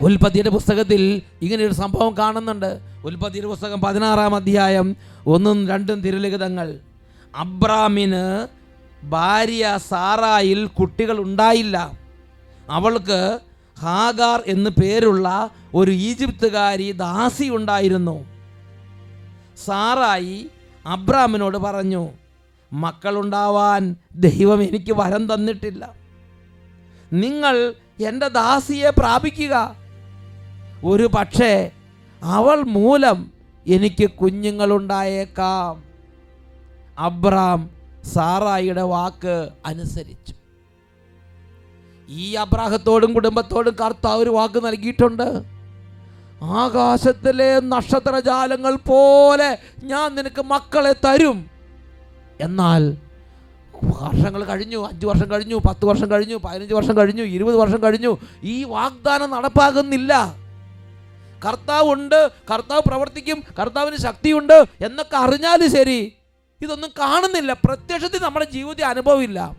[0.01, 2.79] ഉൽപ്പത്തിയുടെ പുസ്തകത്തിൽ ഇങ്ങനെയൊരു സംഭവം കാണുന്നുണ്ട്.
[3.05, 4.95] ഉൽപ്പത്തിയുടെ പുസ്തകം പതിനാറാം അധ്യായം
[5.27, 6.79] ഒന്നും രണ്ടും തിരുലിഖിതങ്ങൾ.
[7.35, 8.47] അബ്രാമിന്
[9.09, 11.91] ഭാര്യ സാറായിൽ കുട്ടികൾ ഉണ്ടായില്ല.
[12.69, 13.39] അവൾക്ക്
[13.81, 18.25] ഹാഗാർ എന്ന് പേരുള്ള ഒരു ഈജിപ്തുകാരി ദാസി ഉണ്ടായിരുന്നു.
[19.65, 20.47] സാറായി
[20.85, 22.09] അബ്രാമിനോട് പറഞ്ഞു
[22.73, 25.93] മക്കളുണ്ടാവാൻ ദൈവം എനിക്ക് വരം തന്നിട്ടില്ല.
[27.13, 27.73] നിങ്ങൾ
[28.07, 29.80] എന്റെ ദാസിയെ പ്രാപിക്കുക.
[30.83, 31.71] ഒരു പക്ഷേ
[32.23, 33.31] അവൾ മൂലം
[33.67, 35.83] എനിക്ക് കുഞ്ഞുങ്ങളുണ്ടായേക്കാം.
[36.99, 37.69] അബ്രാം
[38.03, 40.33] സാറായിയുടെ വാക്ക് അനുസരിച്ചു.
[42.09, 45.43] ഈ അബ്രാഹത്തോടും കുടുംബത്തോടും കർത്താവ് ഒരു വാക്ക് നൽകിയിട്ടുണ്ട്.
[46.43, 51.49] ആകാശത്തിലെ നക്ഷത്രജാലങ്ങൾ പോലെ ഞാൻ നിനക്ക് മക്കളെ തരും.
[52.41, 52.97] എന്നാൽ
[53.83, 58.63] വർഷങ്ങൾ കഴിഞ്ഞു അഞ്ച് വർഷം കഴിഞ്ഞു പത്ത് വർഷം കഴിഞ്ഞു പതിനഞ്ച് വർഷം കഴിഞ്ഞു ഇരുപത് വർഷം കഴിഞ്ഞു ഈ
[58.63, 60.40] വാഗ്ദാനം നടപ്പാകുന്നില്ല.
[61.45, 66.13] കർത്താവ് ഉണ്ട് കർത്താവ് പ്രവർത്തിക്കും കർത്താവിന് ശക്തിയുണ്ട് എന്നൊക്കെ അറിഞ്ഞാലും ശരി.
[66.61, 67.53] ഇതൊന്നും കാണുന്നില്ല.
[67.53, 69.55] പ്രത്യക്ഷത്തിൽ നമ്മുടെ ജീവിതത്തിൽ അനുഭവമില്ല.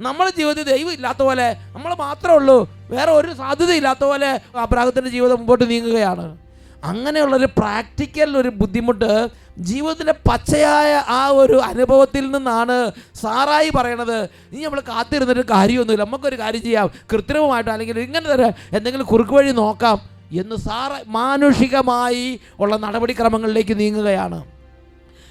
[0.00, 2.70] നമ്മുടെ ജീവിതത്തിൽ ദൈവം ഇല്ലാത്ത പോലെ നമ്മൾ മാത്രമേ ഉള്ളൂ.
[2.90, 6.38] വേറെ ഒരു സാധ്യത ഇല്ലാത്ത പോലെ അബ്രാഹത്തിന്റെ ജീവിതം മുമ്പോട്ട് നീങ്ങുകയാണ്.
[6.84, 14.22] അങ്ങനെയുള്ളൊരു പ്രാക്ടിക്കൽ ഒരു ബുദ്ധിമുട്ട് ജീവിതത്തിലെ പച്ചയായ ആ ഒരു അനുഭവത്തിൽ നിന്നാണ് സാറായി പറയണത്.
[14.22, 16.04] ഇനി നമ്മൾ കാത്തിരുന്നിട്ട് കാര്യമൊന്നുമില്ല.
[16.04, 16.90] നമുക്കൊരു കാര്യം ചെയ്യാം.
[17.12, 20.13] കൃത്രിമമായിട്ടോ അല്ലെങ്കിൽ ഇങ്ങനെ തന്നെ എന്തെങ്കിലും കുറുക്ക് വഴി നോക്കാം.
[20.32, 24.44] എന്ന് സാറ മാനുഷികമായി ഉള്ള നടപടിക്രമങ്ങളിലേക്ക് നീങ്ങുകയാണ്.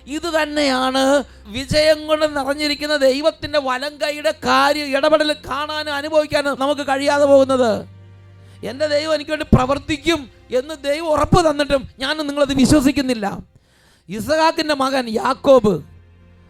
[0.07, 7.85] ഇത് തന്നെയാണ് വിജയം കൊണ്ട് നിറഞ്ഞിരിക്കുന്ന ദൈവത്തിന്റെ വലങ്കൈയുടെ കാര്യം ഇടപെടൽ കാണാനും അനുഭവിക്കാനും നമുക്ക് കഴിയാതെ പോകുന്നത്.
[8.63, 13.37] എന്റെ ദൈവം എനിക്ക് വേണ്ടി പ്രവർത്തിക്കും എന്ന് ദൈവം ഉറപ്പ് തന്നിട്ടും ഞാൻ നിങ്ങളത് വിശ്വസിക്കുന്നില്ല.
[14.09, 15.83] ഇസഹാക്കിന്റെ മകൻ യാക്കോബ്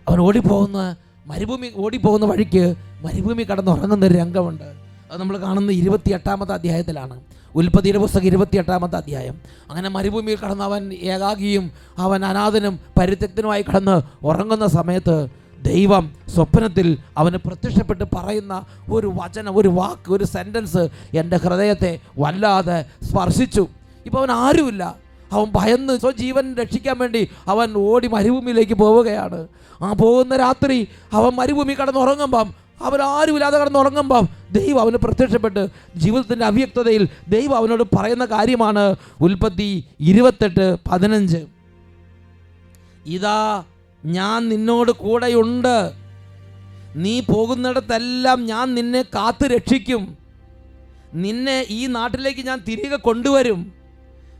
[0.07, 4.63] അവൻ ഓടിപ്പോകുന്ന മരുഭൂമി ഓടിപ്പോകുന്ന വഴിക്ക് മരുഭൂമി കടന്നുറങ്ങുന്ന ഒരു രംഗമുണ്ട്.
[5.11, 7.21] അത് നമ്മൾ കാണുന്ന ഇരുപത്തി എട്ടാമത്തെ അധ്യായത്തിലാണ്.
[7.55, 9.41] ഉൽപ്പത്തിയുടെ പുസ്തകം ഇരുപത്തി എട്ടാമത്തെ അധ്യായം.
[9.69, 15.27] അങ്ങനെ മരുഭൂമിയിൽ കടന്ന് അവൻ ഏകാഗിയും അവൻ അനാഥനും പരിത്യക്തനുമായി കടന്ന് ഉറങ്ങുന്ന സമയത്ത്
[15.63, 23.67] ദൈവം സ്വപ്നത്തിൽ അവന് പ്രത്യക്ഷപ്പെട്ട് പറയുന്ന ഒരു വചനം ഒരു വാക്ക് ഒരു സെന്റൻസ് എന്റെ ഹൃദയത്തെ വല്ലാതെ സ്പർശിച്ചു.
[24.05, 24.95] ഇപ്പോൾ അവൻ ആരുമില്ല.
[25.31, 29.47] അവൻ ഭയന്ന് സ്വജീവൻ രക്ഷിക്കാൻ വേണ്ടി അവൻ ഓടി മരുഭൂമിയിലേക്ക് പോവുകയാണ്.
[29.81, 37.57] ആ പോകുന്ന രാത്രി അവൻ മരുഭൂമി കടന്നുറങ്ങുമ്പം അവൻ ആരുമില്ലാതെ കടന്നുറങ്ങുമ്പം ദൈവം അവന് പ്രത്യക്ഷപ്പെട്ട് ജീവിതത്തിന്റെ അവ്യക്തതയിൽ ദൈവം
[37.57, 41.37] അവനോട് പറയുന്ന കാര്യമാണ് ഉൽപ്പത്തി ഇരുപത്തെട്ട് പതിനഞ്ച്.
[43.05, 43.63] ഇതാ
[44.05, 45.91] ഞാൻ നിന്നോട് കൂടെയുണ്ട്.
[46.95, 50.17] നീ പോകുന്നിടത്തെല്ലാം ഞാൻ നിന്നെ കാത്തു രക്ഷിക്കും.
[51.13, 53.71] നിന്നെ ഈ നാട്ടിലേക്ക് ഞാൻ തിരികെ കൊണ്ടുവരും.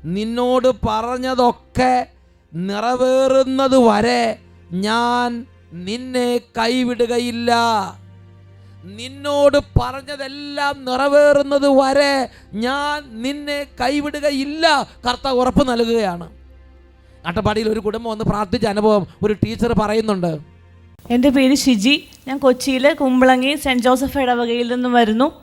[0.05, 2.07] നിന്നോട് പറഞ്ഞതൊക്കെ
[2.53, 4.39] നിറവേറുന്നത് വരെ
[4.71, 7.53] ഞാൻ നിന്നെ കൈവിടുകയില്ല.
[8.83, 14.89] നിന്നോട് പറഞ്ഞതെല്ലാം നിറവേറുന്നത് വരെ ഞാൻ നിന്നെ കൈവിടുകയില്ല.
[15.09, 16.29] കർത്താവ് ഉറപ്പ് നൽകുകയാണ്.
[17.25, 20.37] അട്ടപ്പാടിയിൽ ഒരു കുടുംബം വന്ന് പ്രാർത്ഥിച്ച അനുഭവം ഒരു ടീച്ചർ പറയുന്നുണ്ട്.
[21.09, 22.07] എന്റെ പേര് ഷിജി.
[22.27, 25.42] ഞാൻ കൊച്ചിയിലെ കുമ്പളങ്ങി സെന്റ് ജോസഫ് ഇടവകയിൽ നിന്നും വരുന്നു.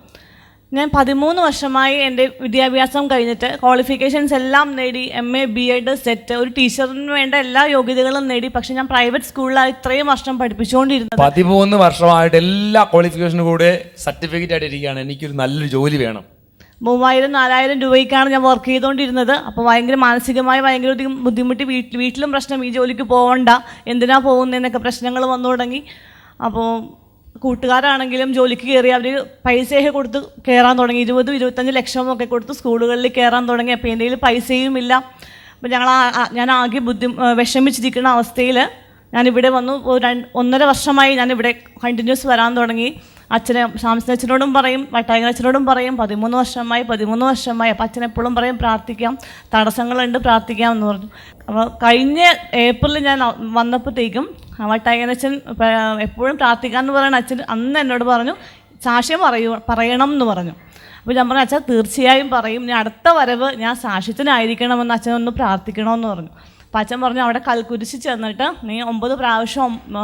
[0.72, 6.50] ഞാൻ പതിമൂന്ന് വർഷമായി എന്റെ വിദ്യാഭ്യാസം കഴിഞ്ഞിട്ട് ക്വാളിഫിക്കേഷൻസ് എല്ലാം നേടി M A B Ed SET ഒരു
[6.58, 11.20] ടീച്ചറിന് വേണ്ട എല്ലാ യോഗ്യതകളും നേടി പക്ഷെ ഞാൻ പ്രൈവറ്റ് സ്കൂളിലാണ് ഇത്രയും വർഷം പഠിപ്പിച്ചുകൊണ്ടിരുന്നത്.
[11.22, 13.70] പതിമൂന്ന് വർഷമായിട്ട് എല്ലാ ക്വാളിഫിക്കേഷനും കൂടെ
[14.04, 15.00] സർട്ടിഫിക്കറ്റ് ആയിട്ട് ഇരിക്കുകയാണ്.
[15.06, 16.24] എനിക്കൊരു നല്ലൊരു ജോലി വേണം.
[16.82, 19.34] മൂവായിരം നാലായിരം രൂപയ്ക്കാണ് ഞാൻ വർക്ക് ചെയ്തുകൊണ്ടിരുന്നത്.
[19.48, 23.48] അപ്പോൾ ഭയങ്കര മാനസികമായി ഭയങ്കര അധികം ബുദ്ധിമുട്ടി വീട്ടിൽ വീട്ടിലും പ്രശ്നം ഈ ജോലിക്ക് പോകണ്ട
[23.86, 25.82] എന്തിനാ പോകുന്നതെന്നൊക്കെ പ്രശ്നങ്ങൾ വന്നു തുടങ്ങി.
[26.46, 26.68] അപ്പോൾ
[27.38, 31.00] കൂട്ടുകാരാണെങ്കിലും ജോലിക്ക് കയറി അവർ പൈസയൊക്കെ കൊടുത്ത് കയറാൻ തുടങ്ങി.
[31.00, 33.72] ഇരുപതും ഇരുപത്തഞ്ച് ലക്ഷമൊക്കെ കൊടുത്ത് സ്കൂളുകളിൽ കയറാൻ തുടങ്ങി.
[33.72, 34.94] അപ്പോൾ എന്റെ കയ്യിൽ പൈസയും ഇല്ല.
[35.54, 35.88] അപ്പം ഞങ്ങൾ
[36.32, 38.68] ഞാൻ ആകെ ബുദ്ധി വിഷമിച്ചിരിക്കുന്ന അവസ്ഥയിൽ
[39.14, 39.72] ഞാനിവിടെ വന്നു.
[40.34, 43.00] ഒന്നര വർഷമായി ഞാനിവിടെ കണ്ടിന്യൂസ് വരാൻ തുടങ്ങി.
[43.32, 45.96] അച്ഛനെ ശാംസൻ അച്ഛനോടും പറയും വട്ടായങ്ങ അച്ഛനോടും പറയും.
[45.96, 47.70] പതിമൂന്ന് വർഷമായി പതിമൂന്ന് വർഷമായി.
[47.70, 49.18] അപ്പം അച്ഛൻ എപ്പോഴും പറയും പ്രാർത്ഥിക്കാം.
[49.54, 51.08] തടസ്സങ്ങളുണ്ട് പ്രാർത്ഥിക്കാം എന്ന് പറഞ്ഞു.
[51.48, 52.20] അപ്പോൾ കഴിഞ്ഞ
[52.54, 55.40] ഏപ്രിലിൽ ഞാൻ വന്നപ്പോഴത്തേക്കും വട്ടായങ്ങനച്ഛൻ
[56.00, 58.34] എപ്പോഴും പ്രാർത്ഥിക്കാമെന്ന് പറയുന്ന അച്ഛൻ അന്ന് എന്നോട് പറഞ്ഞു
[58.84, 60.54] സാക്ഷ്യം പറയൂ പറയണം എന്ന് പറഞ്ഞു.
[60.98, 62.66] അപ്പോൾ ഞാൻ പറഞ്ഞു അച്ഛൻ തീർച്ചയായും പറയും.
[62.66, 66.28] ഞാൻ അടുത്ത വരവ് ഞാൻ സാക്ഷ്യത്തിനായിരിക്കണമെന്ന് അച്ഛൻ ഒന്ന് പ്രാർത്ഥിക്കണമെന്ന് പറഞ്ഞു.
[66.64, 70.02] അപ്പം അച്ഛൻ പറഞ്ഞു അവിടെ കൽക്കുരിശി ചെന്നിട്ട് നീ ഒമ്പത് പ്രാവശ്യം ആ,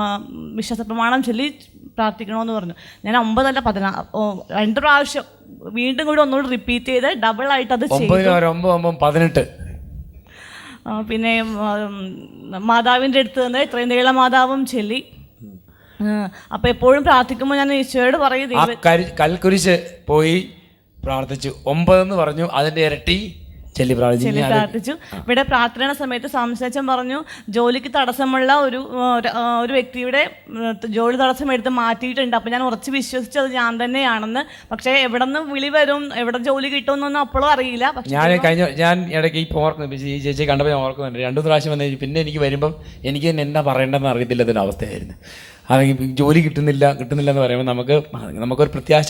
[0.56, 1.46] വിശ്വാസ പ്രമാണം ചൊല്ലി
[1.98, 2.74] പ്രാർത്ഥിക്കണമെന്ന് പറഞ്ഞു.
[3.04, 3.90] ഞാൻ ഒമ്പതല്ല പതിനാ
[4.50, 5.24] രണ്ട് പ്രാവശ്യം
[5.72, 8.12] വീണ്ടും കൂടി ഒന്നുകൂടി റിപ്പീറ്റ് ചെയ്ത് ഡബിൾ ആയിട്ട് അത് ചെയ്തു.
[8.22, 8.32] പതിനെട്ട്.
[9.40, 9.65] ആ,
[11.10, 11.32] പിന്നെ
[12.70, 15.00] മാതാവിന്റെ അടുത്ത് തന്നെ ഇത്രയും നീള മാതാവും ചൊല്ലി.
[16.54, 19.76] അപ്പൊ എപ്പോഴും പ്രാർത്ഥിക്കുമ്പോൾ ഞാൻ ഈശോയോട് പറയും ആ ദൈവം കരി കൽക്കുരിശ്
[20.10, 20.36] പോയി
[21.04, 21.50] പ്രാർത്ഥിച്ചു.
[21.72, 23.18] ഒമ്പതെന്ന് പറഞ്ഞു അതിന്റെ ഇരട്ടി
[23.76, 24.92] ചെല്ലി പ്രാർത്ഥിച്ചു ചെല്ലി ഇനി അത് പ്രാർത്ഥിച്ചു.
[25.18, 28.76] ഇവിടെ പ്രാർത്ഥന സമയത്ത് സംശയം പറഞ്ഞു ജോലിക്ക് തടസ്സമുള്ള ഒരു
[29.16, 32.36] ഒരു, ആ, ഒരു വ്യക്തിയുടെ ഉം, ജോലി തടസ്സം എടുത്ത് മാറ്റിയിട്ടുണ്ട്.
[32.36, 34.42] അപ്പം ഞാൻ ഉറച്ച് വിശ്വസിച്ചത് ഞാൻ തന്നെയാണെന്ന്.
[34.70, 37.90] പക്ഷേ എവിടെ നിന്ന് വിളി വരും എവിടെ ജോലി കിട്ടുമെന്നൊന്നും അപ്പോഴും അറിയില്ല.
[37.90, 41.18] പക്ഷേ ഞാൻ കഴിഞ്ഞ ഞാൻ ഇടയ്ക്ക് ഇപ്പോൾ ഓർക്കുന്നു ഈ ചേച്ചി കണ്ടപ്പോൾ ഞാൻ ഓർക്കുന്നുണ്ട്.
[41.18, 45.14] രണ്ടു പ്രാവശ്യം വന്നു കഴിഞ്ഞ് പിന്നെ എനിക്ക് വരുമ്പം എനിക്ക് തന്നെ എന്താ പറയേണ്ടതെന്ന് അറിയത്തില്ലാത്തൊരു അവസ്ഥയായിരുന്നു.
[45.70, 47.94] അല്ലെങ്കിൽ ജോലി കിട്ടുന്നില്ല കിട്ടുന്നില്ല എന്ന് പറയുമ്പോൾ നമുക്ക്
[48.42, 49.08] നമുക്കൊരു പ്രത്യാശ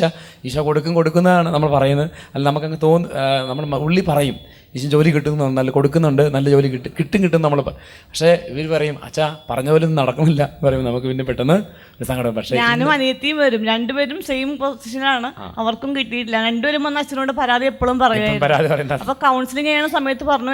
[0.49, 2.11] ഈശോ കൊടുക്കും കൊടുക്കുന്നതാണ് നമ്മൾ പറയുന്നത്.
[2.35, 3.09] അല്ല നമുക്കങ്ങ് തോന്നു
[3.49, 4.37] നമ്മൾ ഉള്ളി പറയും.
[4.77, 9.27] ഈശോ ജോലി കിട്ടുന്നു നല്ല കൊടുക്കുന്നുണ്ട് നല്ല ജോലി കിട്ടും കിട്ടും കിട്ടും നമ്മൾ പക്ഷേ ഇവർ പറയും അച്ഛാ
[9.51, 10.83] പറഞ്ഞ പോലെ ഒന്നും നടക്കുന്നില്ല പറയും.
[10.89, 11.57] നമുക്ക് പിന്നെ പെട്ടെന്ന്
[11.99, 12.33] ഒരു സങ്കടം.
[12.39, 13.63] പക്ഷേ ഞാനും അനിയത്തിയും വരും.
[13.73, 15.29] രണ്ടുപേരും സെയിം പൊസിഷനാണ്
[15.61, 16.37] അവർക്കും കിട്ടിയിട്ടില്ല.
[16.49, 20.53] രണ്ടുപേരും വന്ന അച്ഛനോട് പരാതി എപ്പോഴും പറയുന്നത് അപ്പൊ കൗൺസിലിംഗ് ചെയ്യുന്ന സമയത്ത് പറഞ്ഞു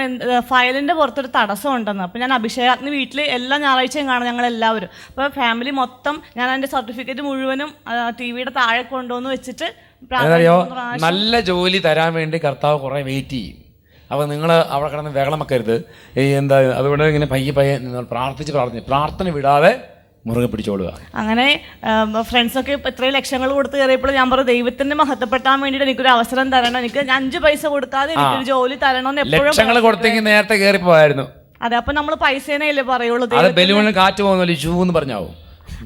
[0.51, 2.05] ഫയലിന്റെ പുറത്തൊരു തടസ്സം ഉണ്ടെന്ന്.
[2.09, 7.25] അപ്പൊ ഞാൻ അഭിഷേകാത്മി വീട്ടിൽ എല്ലാ ഞായറാഴ്ചയും കാണും ഞങ്ങൾ എല്ലാവരും അപ്പൊ ഫാമിലി മൊത്തം ഞാൻ എന്റെ സർട്ടിഫിക്കറ്റ്
[7.29, 7.73] മുഴുവനും
[8.21, 9.69] ടി വിയുടെ താഴെ കൊണ്ടുവന്ന് വെച്ചിട്ട്
[11.07, 13.59] നല്ല ജോലി തരാൻ വേണ്ടി കർത്താവ് കുറെ വെയിറ്റ് ചെയ്യും.
[14.13, 15.77] അപ്പോൾ നിങ്ങൾ അവിടെ കിടന്ന് വെകളമക്കരുത്
[16.17, 19.73] ഈ എന്താ അതുകൊണ്ട് ഇങ്ങനെ പയ്യെ പയ്യെ നിങ്ങൾ പ്രാർത്ഥിച്ച് പ്രാർത്ഥിച്ച് പ്രാർത്ഥന വിടാതെ
[20.25, 20.89] മുറുകെ പിടിച്ചോളുക
[21.21, 21.47] അങ്ങനെ
[22.29, 26.79] ഫ്രണ്ട്സൊക്കെ ഇത്രയും ലക്ഷങ്ങൾ കൊടുത്ത് കയറിയപ്പോൾ ഞാൻ പറഞ്ഞു ദൈവത്തിന്റെ മഹത്വപ്പെട്ടാൻ വേണ്ടിയിട്ട് എനിക്കൊരു അവസരം തരണം.
[26.83, 31.27] എനിക്ക് ഞാൻ അഞ്ച് പൈസ കൊടുക്കാതെ എനിക്കൊരു ജോലി തരണം എന്ന് ലക്ഷങ്ങൾ കൊടുത്തെങ്കിൽ നേരത്തെ കയറി പോയായിരുന്നു
[31.61, 33.59] അതെ അപ്പൊ നമ്മൾ പൈസേനല്ലേ പറയുള്ളൂ അത്
[33.99, 35.33] കാറ്റ് പോകുന്നില്ല ഷൂ എന്ന് പറഞ്ഞാവും.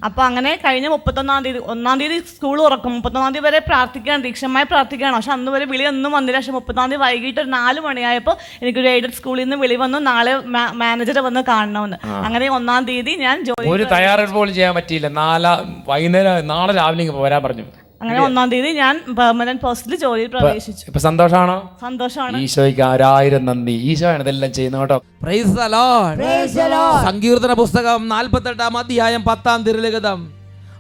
[0.05, 5.17] അപ്പൊ അങ്ങനെ കഴിഞ്ഞ മുപ്പത്തൊന്നാം തീയതി ഒന്നാം തീയതി സ്കൂൾ തുറക്കും മുപ്പത്തൊന്നാം തീയതി വരെ പ്രാർത്ഥിക്കാൻ ദീക്ഷമായ പ്രാർത്ഥിക്കുകയാണ്
[5.17, 6.39] പക്ഷെ അന്ന് വരെ വിളി ഒന്നും വന്നില്ല.
[6.39, 9.99] പക്ഷെ മുപ്പത്താം തീയതി വൈകിട്ട് ഒരു നാല് മണിയായപ്പോൾ എനിക്കൊരു എയ്ഡഡ് സ്കൂളിൽ നിന്ന് വിളി വന്നു.
[9.99, 10.35] നാളെ
[10.83, 11.97] മാനേജറെ വന്ന് കാണണമെന്ന്.
[12.27, 15.09] അങ്ങനെ ഒന്നാം തീയതി ഞാൻ ജോലി ഒരു തയ്യാറെടുപ്പ് പോലും ചെയ്യാൻ പറ്റിയില്ല.
[15.09, 17.67] നാലാ വൈകുന്നേരം നാളെ രാവിലെ വരാൻ പറഞ്ഞു.
[18.03, 20.87] അങ്ങനെ ഒന്നാം തീയതി ഞാൻ പെർമനന്റ് പോസ്റ്റിൽ ജോലിയിൽ പ്രവേശിച്ചു.
[20.87, 23.73] ഇപ്പൊ സന്തോഷമാണോ സന്തോഷമാണ് ഈശോയ്ക്ക് ആരായിരം നന്ദി.
[23.73, 25.03] ഈശോയാണ് ഇതെല്ലാം ചെയ്യുന്നത് കേട്ടോ.
[25.23, 27.05] Praise the Lord.
[27.05, 30.33] സങ്കീർത്തന പുസ്തകം നാൽപ്പത്തെട്ടാം അധ്യായം പത്താം തിരുലിഖിതം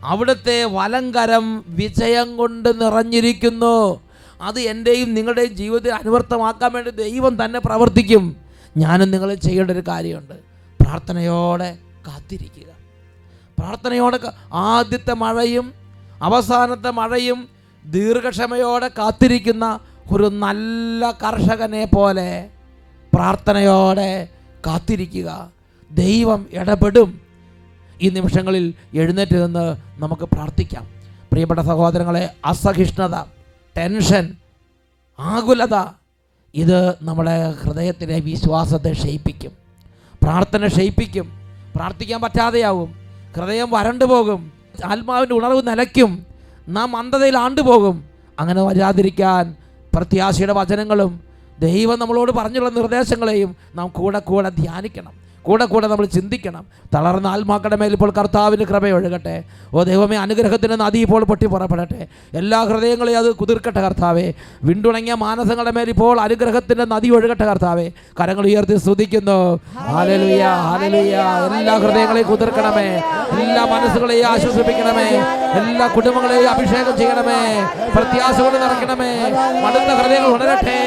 [0.04, 4.00] അവിടുത്തെ വലങ്കരം വിജയം കൊണ്ട് നിറഞ്ഞിരിക്കുന്നു.
[4.42, 8.36] അത് എന്റെയും നിങ്ങളുടെയും ജീവിതത്തെ അനുവർത്തമാക്കാൻ വേണ്ടി ദൈവം തന്നെ പ്രവർത്തിക്കും.
[8.76, 10.34] ഞാനും നിങ്ങൾ ചെയ്യേണ്ട ഒരു കാര്യമുണ്ട്.
[10.82, 11.76] പ്രാർത്ഥനയോടെ
[12.06, 12.70] കാത്തിരിക്കുക.
[13.58, 14.18] പ്രാർത്ഥനയോടെ
[14.52, 15.85] ആദ്യത്തെ മഴയും
[16.22, 17.48] അവസാനത്തെ മഴയും
[17.84, 22.48] ദീർഘക്ഷമയോടെ കാത്തിരിക്കുന്ന ഒരു നല്ല കർഷകനെ പോലെ
[23.14, 24.28] പ്രാർത്ഥനയോടെ
[24.66, 25.52] കാത്തിരിക്കുക.
[25.90, 27.20] ദൈവം ഇടപെടും.
[28.02, 30.88] ഈ നിമിഷങ്ങളിൽ എഴുന്നേറ്റ് നിന്ന് നമുക്ക് പ്രാർത്ഥിക്കാം.
[31.30, 33.14] പ്രിയപ്പെട്ട സഹോദരങ്ങളെ അസഹിഷ്ണുത
[33.76, 34.36] ടെൻഷൻ
[35.18, 35.84] ആകുലത
[36.54, 39.52] ഇത് നമ്മുടെ ഹൃദയത്തിലെ വിശ്വാസത്തെ ക്ഷയിപ്പിക്കും.
[40.22, 41.32] പ്രാർത്ഥന ക്ഷയിപ്പിക്കും.
[41.76, 42.94] പ്രാർത്ഥിക്കാൻ പറ്റാതെയാവും.
[43.36, 44.55] ഹൃദയം വരണ്ടു പോകും.
[44.84, 46.26] ആത്മാവിന്റെ ഉണർവ് നിലയ്ക്കും.
[46.68, 48.04] നാം അന്ധതയിൽ ആണ്ടുപോകും.
[48.40, 49.56] അങ്ങനെ വരാതിരിക്കാൻ
[49.94, 51.20] പ്രത്യാശയുടെ വചനങ്ങളും
[51.60, 55.26] ദൈവം നമ്മളോട് പറഞ്ഞുള്ള നിർദ്ദേശങ്ങളെയും നാം കൂടെ കൂടെ ധ്യാനിക്കണം.
[55.42, 56.66] കൂടെ കൂടെ നമ്മൾ ചിന്തിക്കണം.
[56.94, 62.06] തളർന്ന ആത്മാക്കളുടെ മേൽ ഇപ്പോൾ കർത്താവിന് കൃപ ഒഴുകട്ടെ ഓ ദൈവമേ അനുഗ്രഹത്തിന്റെ നദി ഇപ്പോൾ പൊട്ടി പുറപ്പെടട്ടെ.
[62.34, 64.32] എല്ലാ ഹൃദയങ്ങളെയും അത് കുതിർക്കട്ടെ കർത്താവേ.
[64.64, 67.90] വിണ്ടുണങ്ങിയ മാനസങ്ങളുടെ മേൽ ഇപ്പോൾ അനുഗ്രഹത്തിന്റെ നദി ഒഴുകട്ടെ കർത്താവേ.
[68.20, 69.60] കരങ്ങൾ ഉയർത്തി സ്തുതിക്കുന്നു.
[69.78, 71.14] ഹാലലുയ ഹാലലുയ
[71.58, 73.02] എല്ലാ ഹൃദയങ്ങളെയും കുതിർക്കണമേ.
[73.32, 75.08] എല്ലാ മനസ്സുകളെയും ആശ്വസിപ്പിക്കണമേ.
[75.60, 77.42] എല്ലാ കുടുംബങ്ങളെയും അഭിഷേകം ചെയ്യണമേ.
[77.94, 79.12] പ്രത്യാശ കൊണ്ട് നിറയ്ക്കണമേ.
[79.64, 80.78] മടുത്ത ഹൃദയങ്ങൾ ഉണരട്ടെ.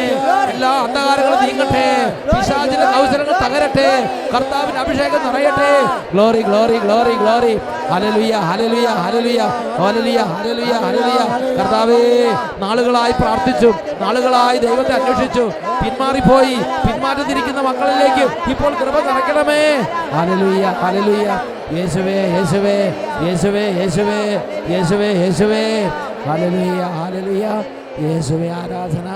[0.54, 1.88] എല്ലാ അന്ധകാരങ്ങളും നീങ്ങട്ടെ.
[2.30, 3.90] പിശാചിന്റെ അവസരങ്ങൾ തകരട്ടെ.
[4.36, 5.72] കർത്താവിന്റെ അഭിഷേകം നിറയട്ടെ.
[6.14, 7.60] Glory glory glory glory.
[7.92, 9.42] Hallelujah hallelujah hallelujah
[9.82, 11.20] hallelujah hallelujah hallelujah
[11.60, 12.02] കർത്താവേ
[12.58, 13.74] നാളുകളായി പ്രാർത്ഥിച്ചു.
[14.02, 15.52] നാളുകളായി ദൈവത്തെ അന്വേഷിച്ചു.
[15.84, 16.56] പിന്മാറിപ്പോയി.
[16.88, 19.64] പിന്മാറ്റത്തിരിക്കുന്ന മക്കളിലേക്ക് ഇപ്പോൾ കൃപ നിറയ്ക്കണമേ.
[20.18, 21.40] ഹലലുയ ഹലലുയ
[21.78, 22.76] യേശുവേ യേശുവേ
[23.26, 24.20] യേശുവേ യേശുവേ
[24.72, 25.64] യേശുവേ യേശുവേ.
[26.28, 27.46] ഹലലുയ ഹലലുയ
[28.06, 29.08] യേശുവേ ആരാധന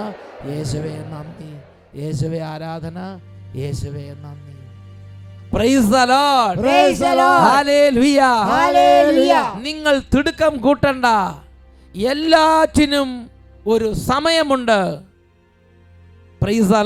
[0.51, 1.49] യേശുവേ നന്ദി.
[2.01, 2.97] യേശുവേ ആരാധന
[3.61, 4.53] യേശുവേ നന്ദി.
[9.67, 11.05] നിങ്ങൾ തിടുക്കം കൂട്ടണ്ട.
[11.95, 13.09] എല്ലാറ്റിനും
[13.67, 14.79] ഒരു സമയമുണ്ട്.
[16.41, 16.79] പ്രൈസ് ദ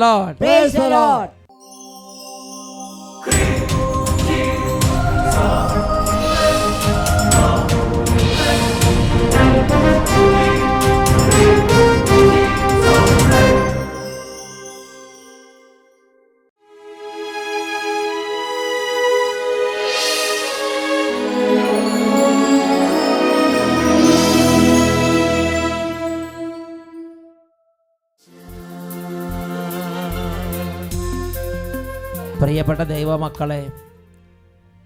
[32.40, 33.62] പ്രിയപ്പെട്ട ദൈവമക്കളെ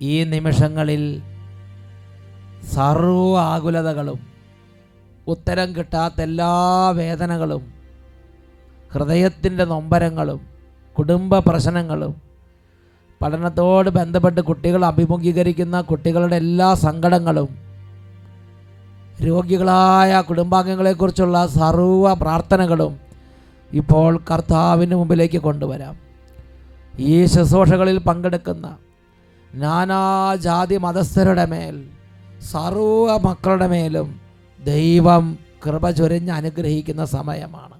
[0.02, 1.04] ഈ നിമിഷങ്ങളിൽ
[2.74, 4.20] സർവ ആകുലതകളും
[5.28, 6.54] ഉത്തരം കിട്ടാത്ത എല്ലാ
[6.92, 7.64] വേദനകളും
[8.94, 10.40] ഹൃദയത്തിന്റെ നൊമ്പരങ്ങളും
[10.96, 12.14] കുടുംബ പ്രശ്നങ്ങളും
[13.22, 17.50] പഠനത്തോട് ബന്ധപ്പെട്ട് കുട്ടികൾ അഭിമുഖീകരിക്കുന്ന കുട്ടികളുടെ എല്ലാ സങ്കടങ്ങളും
[19.26, 22.94] രോഗികളായ കുടുംബാംഗങ്ങളെക്കുറിച്ചുള്ള സർവ പ്രാർത്ഥനകളും
[23.72, 25.96] ഇപ്പോൾ കർത്താവിന് മുമ്പിലേക്ക് കൊണ്ടുവരാം.
[27.12, 28.68] ഈ ശുശ്രൂഷകളിൽ പങ്കെടുക്കുന്ന
[29.56, 31.84] നാനാജാതി മതസ്ഥരുടെ മേൽ
[32.52, 34.20] സർവ മക്കളുടെ മേലും
[34.66, 37.74] ദൈവം കൃപ ചൊരിഞ്ഞ് അനുഗ്രഹിക്കുന്ന സമയമാണ്.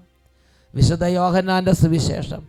[0.76, 2.44] വിശുദ്ധ യോഹന്നാന്റെ സുവിശേഷം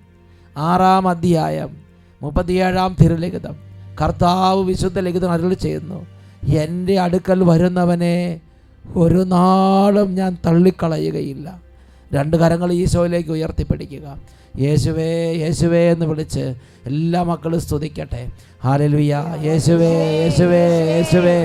[0.57, 1.77] ആറാം അധ്യായം
[2.23, 3.57] മുപ്പത്തിയേഴാം തിരുലിഖിതം.
[4.03, 6.07] കർത്താവ് വിശുദ്ധ ലിഖിതം അരുളി ചെയ്യുന്നു
[6.45, 8.41] എന്റെ അടുക്കൽ വരുന്നവനെ
[8.97, 11.63] ഒരു നാളും ഞാൻ തള്ളിക്കളയുകയില്ല.
[12.15, 14.21] രണ്ട് കരങ്ങൾ ഈശോയിലേക്ക് ഉയർത്തിപ്പിടിക്കുക.
[14.59, 16.55] യേശുവേ യേശുവേ എന്ന് വിളിച്ച്
[16.87, 18.29] എല്ലാ മക്കളും സ്തുതിക്കട്ടെ.
[18.65, 21.39] ഹാലലുയ്യ യേശുവേ യേശുവേ യേശുവേ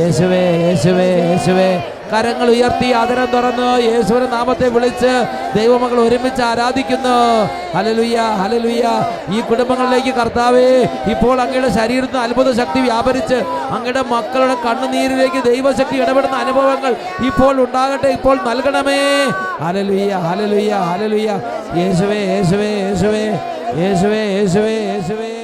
[0.00, 1.84] യേശുവേ യേശുവേ യേശുവേ.
[2.12, 3.82] കരങ്ങൾ ഉയർത്തി ആദരം തുറന്ന്.
[3.84, 5.12] യേശുവിന്റെ നാമത്തെ വിളിച്ച്
[5.56, 7.44] ദൈവമകൾ ഒരുമിച്ച് ആരാധിക്കുന്നു.
[7.74, 8.84] ഹലലുയ്യ ഹലലുയ്യ
[9.36, 13.34] ഈ കുടുംബങ്ങളിലേക്ക് കർത്താവേ ഇപ്പോൾ അങ്ങയുടെ ശരീരത്തിന് അത്ഭുത ശക്തി വ്യാപരിച്ച്
[13.76, 19.00] അങ്ങയുടെ മക്കളുടെ കണ്ണുനീരിലേക്ക് ദൈവശക്തി ഇടപെടുന്ന അനുഭവങ്ങൾ ഇപ്പോൾ ഉണ്ടാകട്ടെ ഇപ്പോൾ നൽകണമേ.
[19.64, 21.30] ഹലലുയ്യ ഹലലുയ്യ ഹലലുയ്യ
[21.76, 22.20] യേശുവേ.
[22.50, 23.24] യേശുവേ യേശുവേ
[23.78, 25.37] യേശുവേ യേശുവേ യേശുവേ